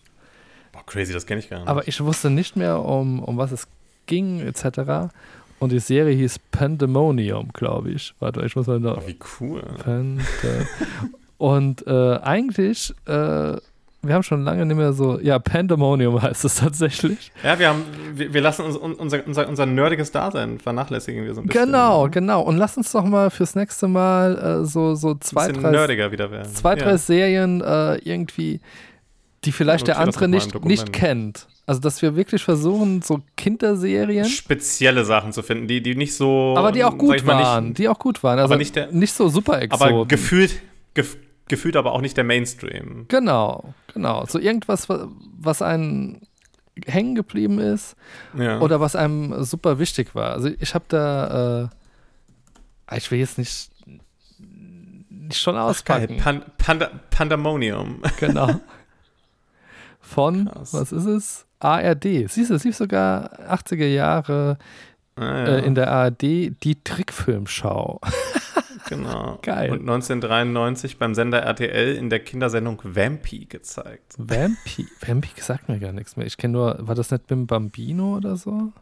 [0.73, 1.69] Boah, crazy, das kenne ich gar nicht.
[1.69, 3.69] Aber ich wusste nicht mehr, um, um was es
[4.07, 5.13] ging, etc.
[5.65, 8.15] Und die Serie hieß Pandemonium, glaube ich.
[8.21, 8.99] Warte, ich muss mal noch.
[8.99, 9.63] Oh, wie cool.
[9.83, 10.23] Pande
[11.39, 13.57] Und äh, eigentlich äh,
[14.07, 17.33] wir haben schon lange nicht mehr so, ja, Pandemonium heißt es tatsächlich.
[17.43, 17.83] Ja, wir haben,
[18.15, 21.67] wir, wir lassen uns unser, unser, unser nerdiges Dasein vernachlässigen wir so ein bisschen.
[21.67, 22.43] Genau, genau.
[22.43, 26.31] Und lass uns doch mal fürs nächste Mal äh, so, so zwei, drei, nerdiger wieder
[26.31, 26.53] werden.
[26.53, 26.99] zwei, drei ja.
[26.99, 28.61] Serien äh, irgendwie,
[29.45, 31.47] die vielleicht der andere nicht, nicht kennt.
[31.67, 34.27] Also, dass wir wirklich versuchen, so Kinderserien.
[34.27, 36.55] Spezielle Sachen zu finden, die, die nicht so.
[36.57, 37.69] Aber die auch gut waren.
[37.69, 38.39] Nicht, die auch gut waren.
[38.39, 39.95] Also aber nicht, der, nicht so super exoten.
[39.95, 40.61] Aber gefühlt,
[40.93, 41.17] gef,
[41.49, 43.07] gefühlt aber auch nicht der Mainstream.
[43.09, 44.27] Genau, genau.
[44.27, 44.89] So irgendwas,
[45.39, 46.21] was einem
[46.87, 47.97] hängen geblieben ist
[48.37, 48.61] ja.
[48.61, 50.33] oder was einem super wichtig war.
[50.33, 51.71] Also ich habe da,
[52.91, 53.71] äh, ich will jetzt nicht,
[55.09, 56.17] nicht schon auspacken.
[56.19, 58.03] Ach, Pan Panda Pandemonium.
[58.19, 58.61] Genau.
[60.15, 60.73] Von, Krass.
[60.73, 61.47] was ist es?
[61.59, 62.05] ARD.
[62.29, 64.59] Siehst du, es lief sogar 80er Jahre
[65.17, 65.45] ah, ja.
[65.57, 68.01] äh, in der ARD die Trickfilmschau.
[68.87, 69.39] Genau.
[69.41, 69.71] Geil.
[69.71, 74.15] Und 1993 beim Sender RTL in der Kindersendung Vampy gezeigt.
[74.19, 74.87] Vampy?
[75.01, 76.27] Vampy sagt mir gar nichts mehr.
[76.27, 78.73] Ich kenne nur, war das nicht Bim Bambino oder so?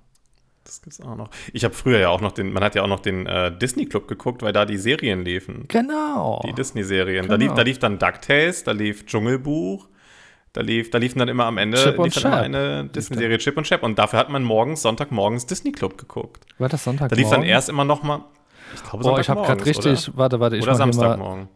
[0.65, 1.31] Das gibt's auch noch.
[1.53, 3.87] Ich habe früher ja auch noch den, man hat ja auch noch den äh, Disney
[3.87, 5.67] Club geguckt, weil da die Serien liefen.
[5.69, 6.43] Genau.
[6.45, 7.27] Die Disney-Serien.
[7.27, 7.37] Genau.
[7.37, 9.89] Da, lief, da lief dann DuckTales, da lief Dschungelbuch,
[10.53, 13.65] da lief, da liefen dann immer am Ende Chip lief dann eine Disney-Serie Chip und
[13.65, 13.83] Chap.
[13.83, 16.45] Und dafür hat man morgens, Sonntagmorgens Disney Club geguckt.
[16.59, 17.17] War das Sonntagmorgen?
[17.17, 18.25] Da lief dann erst immer noch mal,
[18.75, 20.19] ich glaube, Boah, ich habe gerade richtig, oder?
[20.19, 21.49] warte, warte, ich Oder Samstagmorgen.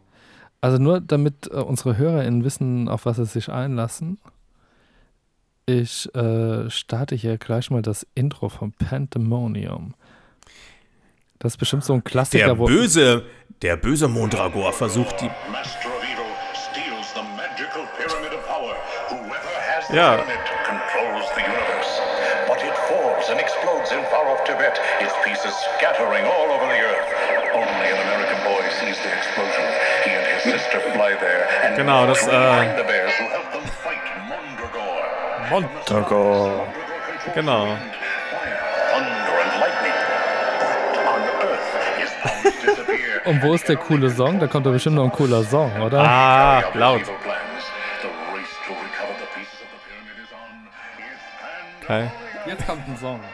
[0.61, 4.19] Also nur damit äh, unsere HörerInnen wissen, auf was sie sich einlassen.
[5.67, 9.93] Ich äh, starte hier gleich mal das Intro von Pandemonium.
[11.39, 12.47] Das ist bestimmt so ein Klassiker.
[12.47, 13.23] Der böse,
[13.61, 15.29] der böse Mondragor versucht die.
[31.63, 32.83] And genau, das, äh.
[35.49, 36.67] Mondragor.
[37.33, 37.77] Genau.
[43.25, 44.39] Und wo ist der coole Song?
[44.39, 45.99] Da kommt doch bestimmt noch ein cooler Song, oder?
[45.99, 47.01] Ah, laut.
[51.89, 52.11] Okay.
[52.45, 53.21] Jetzt kommt ein Song.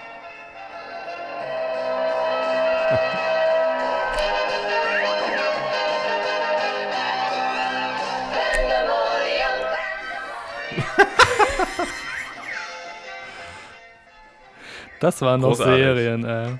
[15.00, 15.84] das waren noch Großartig.
[15.84, 16.60] Serien, ey.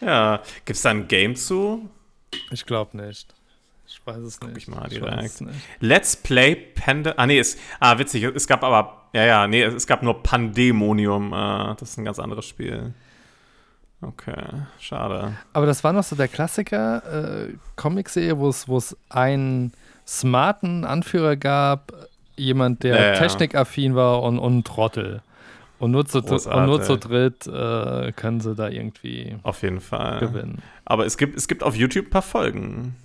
[0.00, 1.88] Ja, gibt's da ein Game zu?
[2.50, 3.32] Ich glaube nicht.
[4.08, 4.68] Ich weiß es Guck nicht.
[4.68, 5.42] ich mal direkt.
[5.80, 7.14] Let's Play Panda.
[7.16, 8.24] Ah, nee, es, ah, witzig.
[8.24, 11.32] Es gab aber, ja, ja, nee, es gab nur Pandemonium.
[11.32, 12.94] Äh, das ist ein ganz anderes Spiel.
[14.00, 14.44] Okay,
[14.78, 15.36] schade.
[15.52, 19.72] Aber das war noch so der Klassiker, äh, Comic-Serie, wo es einen
[20.06, 21.92] smarten Anführer gab,
[22.36, 23.18] jemand, der ja, ja.
[23.18, 25.20] technikaffin war und, und ein Trottel.
[25.80, 30.18] Und nur zu, und nur zu dritt äh, können sie da irgendwie auf jeden Fall
[30.18, 30.60] gewinnen.
[30.84, 32.96] Aber es gibt, es gibt auf YouTube ein paar Folgen.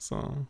[0.00, 0.46] So.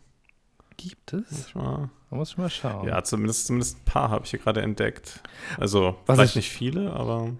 [0.76, 1.48] gibt es?
[1.48, 2.86] Ich mal, da muss ich mal schauen.
[2.86, 5.20] Ja, zumindest, zumindest ein paar habe ich hier gerade entdeckt.
[5.58, 7.32] Also, Was vielleicht ich, nicht viele, aber.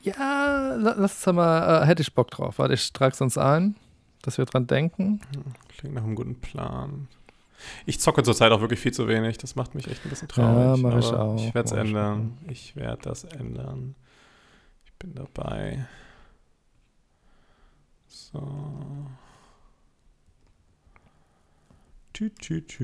[0.00, 2.58] Ja, lass uns mal, äh, hätte ich Bock drauf.
[2.58, 3.76] Warte, ich trage es uns ein,
[4.22, 5.20] dass wir dran denken.
[5.76, 7.08] Klingt nach einem guten Plan.
[7.84, 9.36] Ich zocke zurzeit auch wirklich viel zu wenig.
[9.36, 10.80] Das macht mich echt ein bisschen traurig.
[10.80, 11.36] Ja, mach ich auch.
[11.36, 12.38] Ich werde es ändern.
[12.48, 13.94] Ich werde das ändern.
[14.86, 15.86] Ich bin dabei.
[18.08, 18.40] So.
[22.12, 22.82] Tü, tü, tü.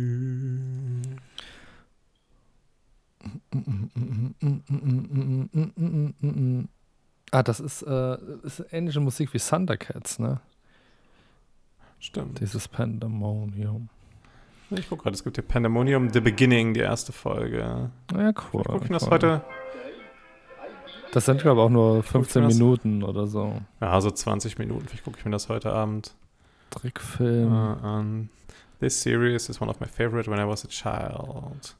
[7.32, 10.40] Ah, das ist, äh, ist ähnliche Musik wie Thundercats, ne?
[11.98, 12.40] Stimmt.
[12.40, 13.88] Dieses Pandemonium.
[14.70, 17.90] Ich gucke gerade, es gibt hier Pandemonium The Beginning, die erste Folge.
[18.12, 18.62] Ja, cool.
[18.62, 19.42] Ich gucke das heute.
[21.12, 23.60] Das sind, glaube ich, auch nur 15 Minuten oder so.
[23.80, 24.86] Ja, so 20 Minuten.
[24.86, 26.14] Vielleicht gucke ich mir das heute Abend
[26.70, 27.52] Trickfilm.
[27.52, 28.28] Uh, um,
[28.78, 31.74] this series is one of my favorite when I was a child.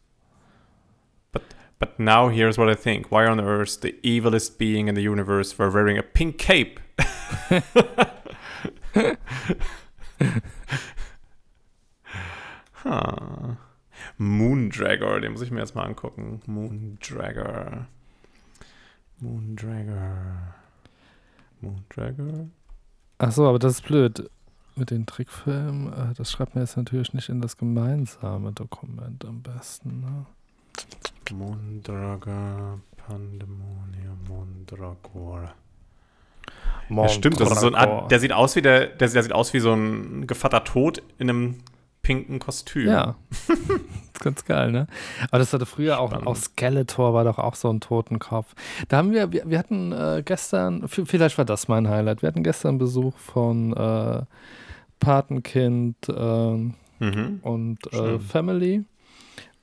[1.33, 3.11] But but now here's what I think.
[3.11, 6.81] Why on earth the evilest being in the universe were wearing a pink cape?
[12.87, 13.57] Huh.
[14.17, 16.41] Moondragger, den muss ich mir jetzt mal angucken.
[16.47, 17.89] Moondragger.
[19.19, 20.55] Moondragger.
[21.61, 22.49] Moondragger.
[23.19, 24.31] Ach so, aber das ist blöd.
[24.79, 29.43] Mit den Trickfilmen, äh, das schreibt man jetzt natürlich nicht in das gemeinsame Dokument am
[29.43, 30.01] besten.
[30.01, 30.27] Ne?
[31.33, 35.55] Moondragger, Pandemonium, Moondragor.
[36.89, 39.53] Ja, stimmt, das ist so ein, der sieht aus wie der, der, der sieht aus
[39.55, 41.57] wie so ein gevatter Tod in einem
[42.03, 42.87] pinken Kostüm.
[42.87, 43.16] Ja.
[44.20, 44.87] ganz geil, ne?
[45.31, 48.55] Aber das hatte früher auch, auch Skeletor war doch auch so ein Totenkopf.
[48.89, 52.45] Da haben wir, wir, wir hatten äh, gestern, vielleicht war das mein Highlight, wir hatten
[52.45, 54.22] gestern Besuch von äh,
[55.01, 56.57] Patenkind äh,
[56.99, 57.41] mhm.
[57.43, 58.85] und äh, Family.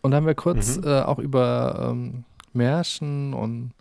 [0.01, 0.83] Und da haben wir kurz mhm.
[0.87, 3.71] Äh, auch über ähm, Märchen und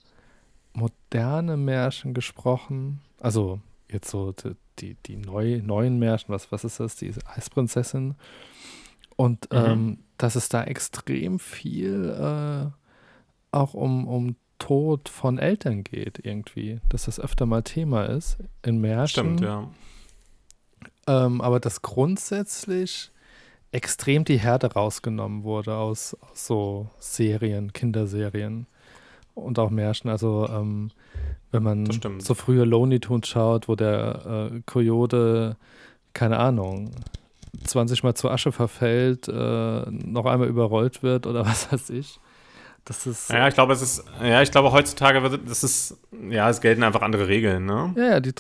[0.73, 3.01] moderne Märchen gesprochen.
[3.21, 6.97] Also jetzt so die, die, die neu, neuen Märchen, was, was ist das?
[6.97, 8.15] Die Eisprinzessin.
[9.17, 9.59] Und mhm.
[9.59, 12.71] ähm, dass es da extrem viel äh,
[13.51, 16.81] auch um, um Tod von Eltern geht, irgendwie.
[16.89, 19.09] Dass das öfter mal Thema ist in Märchen.
[19.09, 19.69] Stimmt, ja.
[21.07, 23.11] Ähm, aber dass grundsätzlich
[23.73, 28.67] extrem die Härte rausgenommen wurde aus, aus so Serien, Kinderserien
[29.35, 30.11] und auch Märchen.
[30.11, 30.91] Also ähm,
[31.51, 31.89] wenn man
[32.19, 35.57] so frühe Lonely Tunes schaut, wo der äh, Coyote,
[36.13, 36.91] keine Ahnung,
[37.65, 39.33] 20 Mal zur Asche verfällt, äh,
[39.91, 42.21] noch einmal überrollt wird oder was weiß ich.
[42.85, 43.31] Das ist.
[43.31, 45.97] Ja, ich glaube, es ist, ja, ich glaube, heutzutage wird das ist,
[46.31, 47.95] ja, es gelten einfach andere Regeln, ne?
[47.97, 48.33] Ja, ja, die,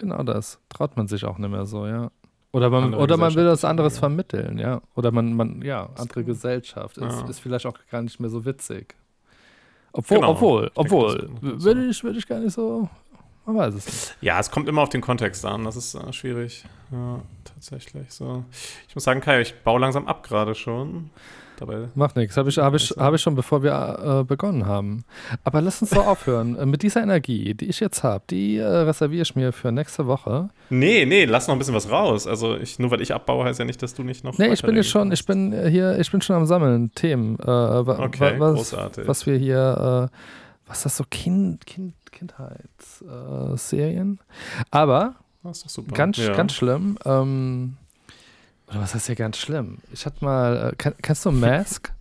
[0.00, 0.58] genau das.
[0.68, 2.10] Traut man sich auch nicht mehr so, ja.
[2.52, 4.00] Oder man, oder man will was anderes ja.
[4.00, 4.80] vermitteln, ja.
[4.96, 6.98] Oder man, man ja, andere Gesellschaft.
[6.98, 7.28] Ist, ja.
[7.28, 8.96] ist vielleicht auch gar nicht mehr so witzig.
[9.92, 10.30] Obwohl, genau.
[10.32, 12.88] obwohl, obwohl, würde ich, würde ich gar nicht so
[13.52, 14.16] man weiß es nicht.
[14.20, 15.64] Ja, es kommt immer auf den Kontext an.
[15.64, 16.64] Das ist äh, schwierig.
[16.90, 18.10] Ja, tatsächlich.
[18.10, 18.44] So.
[18.88, 21.10] Ich muss sagen, Kai, ich baue langsam ab gerade schon.
[21.60, 22.38] Dabei Macht nichts.
[22.38, 25.04] Habe ich, hab ich, hab ich schon, bevor wir äh, begonnen haben.
[25.44, 26.56] Aber lass uns doch aufhören.
[26.56, 30.06] Äh, mit dieser Energie, die ich jetzt habe, die äh, reserviere ich mir für nächste
[30.06, 30.48] Woche.
[30.70, 32.26] Nee, nee, lass noch ein bisschen was raus.
[32.26, 34.38] Also ich, nur weil ich abbaue, heißt ja nicht, dass du nicht noch.
[34.38, 37.38] Nee, ich bin schon, ich bin hier, ich bin schon am Sammeln, Themen.
[37.38, 39.06] Äh, okay, was, großartig.
[39.06, 40.16] Was wir hier, äh,
[40.66, 44.18] was ist das so Kind, Kind, Kindheitsserien.
[44.18, 45.16] Äh, Aber
[45.94, 46.34] ganz, ja.
[46.34, 46.98] ganz schlimm.
[47.04, 47.76] Ähm,
[48.68, 49.78] oder was heißt ja ganz schlimm?
[49.92, 51.92] Ich hatte mal, äh, kann, kennst du Mask?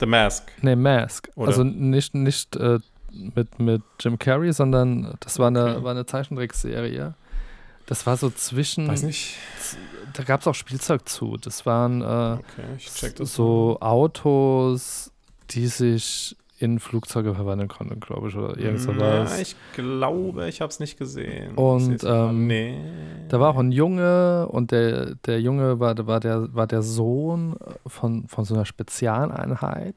[0.00, 0.50] The Mask.
[0.62, 1.30] Nee, Mask.
[1.36, 1.48] Oder?
[1.48, 2.80] Also nicht, nicht äh,
[3.12, 5.84] mit, mit Jim Carrey, sondern das war eine, okay.
[5.84, 7.14] war eine Zeichentrickserie.
[7.86, 8.88] Das war so zwischen.
[8.88, 9.36] Weiß nicht.
[10.14, 11.36] Da gab es auch Spielzeug zu.
[11.36, 13.86] Das waren äh, okay, so mal.
[13.86, 15.12] Autos,
[15.50, 19.34] die sich in Flugzeuge verwandeln konnte, glaube ich, oder irgend sowas.
[19.34, 21.54] Ja, ich glaube, ich habe es nicht gesehen.
[21.56, 22.76] Und ähm, nee.
[23.28, 27.56] da war auch ein Junge und der, der Junge war, war, der, war der Sohn
[27.86, 29.96] von, von so einer Spezialeinheit.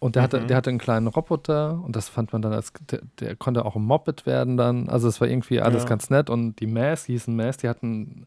[0.00, 0.24] Und der, mhm.
[0.24, 3.64] hatte, der hatte einen kleinen Roboter und das fand man dann als, der, der konnte
[3.64, 4.88] auch ein Moped werden dann.
[4.88, 5.88] Also es war irgendwie alles ja.
[5.88, 8.26] ganz nett und die Mask, die hießen Mask, die hatten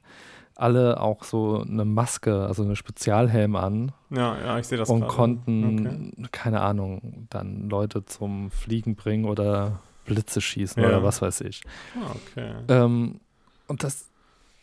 [0.60, 3.92] alle auch so eine Maske, also eine Spezialhelm an.
[4.10, 5.14] Ja, ja, ich sehe das Und gerade.
[5.14, 6.28] konnten, okay.
[6.32, 10.90] keine Ahnung, dann Leute zum Fliegen bringen oder Blitze schießen ja.
[10.90, 11.62] oder was weiß ich.
[11.96, 12.54] Ah, okay.
[12.70, 13.20] Ähm,
[13.68, 14.10] und das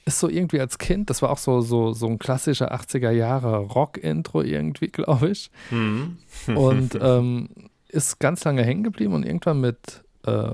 [0.05, 3.59] ist so irgendwie als Kind, das war auch so, so, so ein klassischer 80er Jahre
[3.59, 5.51] Rock-Intro irgendwie, glaube ich.
[5.71, 6.19] Mhm.
[6.55, 7.49] und ähm,
[7.89, 10.53] ist ganz lange hängen geblieben und irgendwann mit äh,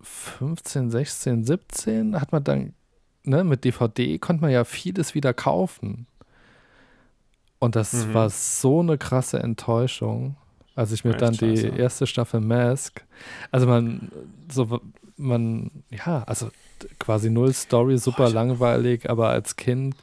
[0.00, 2.74] 15, 16, 17 hat man dann
[3.24, 6.06] ne, mit DVD konnte man ja vieles wieder kaufen.
[7.58, 8.14] Und das mhm.
[8.14, 10.36] war so eine krasse Enttäuschung,
[10.74, 11.68] als ich mir Echt dann die scheiße.
[11.68, 13.04] erste Staffel Mask,
[13.50, 14.10] also man,
[14.50, 14.80] so,
[15.16, 16.50] man, ja, also
[16.98, 19.94] quasi null Story, super oh, langweilig, aber als Kind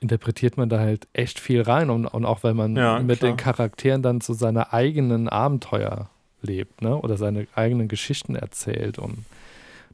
[0.00, 3.32] interpretiert man da halt echt viel rein und, und auch weil man ja, mit klar.
[3.32, 6.08] den Charakteren dann so seine eigenen Abenteuer
[6.42, 6.96] lebt, ne?
[6.96, 9.24] Oder seine eigenen Geschichten erzählt und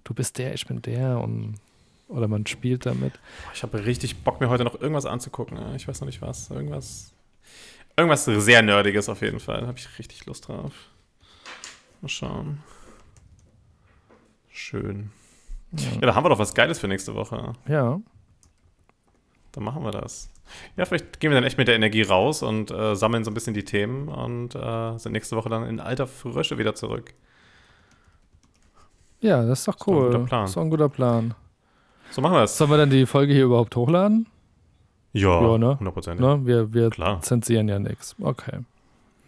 [0.04, 1.54] du bist der, ich bin der und
[2.10, 3.14] oder man spielt damit.
[3.54, 5.58] Ich habe richtig Bock, mir heute noch irgendwas anzugucken.
[5.76, 6.50] Ich weiß noch nicht was.
[6.50, 7.12] Irgendwas.
[7.96, 9.62] Irgendwas sehr Nerdiges auf jeden Fall.
[9.62, 10.72] Da habe ich richtig Lust drauf.
[12.00, 12.62] Mal schauen.
[14.50, 15.10] Schön.
[15.72, 15.84] Ja.
[15.92, 17.52] ja, da haben wir doch was Geiles für nächste Woche.
[17.68, 18.00] Ja.
[19.52, 20.30] Dann machen wir das.
[20.76, 23.34] Ja, vielleicht gehen wir dann echt mit der Energie raus und äh, sammeln so ein
[23.34, 27.14] bisschen die Themen und äh, sind nächste Woche dann in alter Frische wieder zurück.
[29.20, 30.10] Ja, das ist doch cool.
[30.12, 31.34] Das ist, das ist doch ein guter Plan.
[32.10, 32.56] So machen wir es.
[32.56, 34.26] Sollen wir dann die Folge hier überhaupt hochladen?
[35.12, 35.78] Ja, ja ne?
[35.80, 36.14] 100%.
[36.14, 36.46] Ne?
[36.46, 37.20] Wir, wir Klar.
[37.22, 38.14] zensieren ja nichts.
[38.20, 38.60] Okay.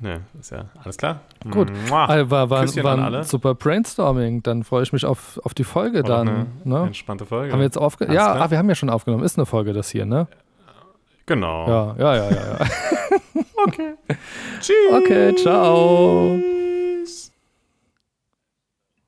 [0.02, 1.20] Ne, ist ja alles klar.
[1.48, 1.70] Gut.
[1.70, 4.42] Also war, war, war ein super Brainstorming.
[4.42, 6.28] Dann freue ich mich auf, auf die Folge Oder dann.
[6.28, 6.86] Eine ne?
[6.86, 7.52] entspannte Folge.
[7.52, 9.22] Haben wir jetzt aufge Ja, ah, wir haben ja schon aufgenommen.
[9.22, 10.26] Ist eine Folge das hier, ne?
[11.26, 11.68] Genau.
[11.68, 12.58] Ja, ja, ja, ja.
[12.58, 12.58] ja.
[13.66, 13.94] okay.
[14.60, 14.76] Tschüss.
[14.92, 16.40] Okay, ciao.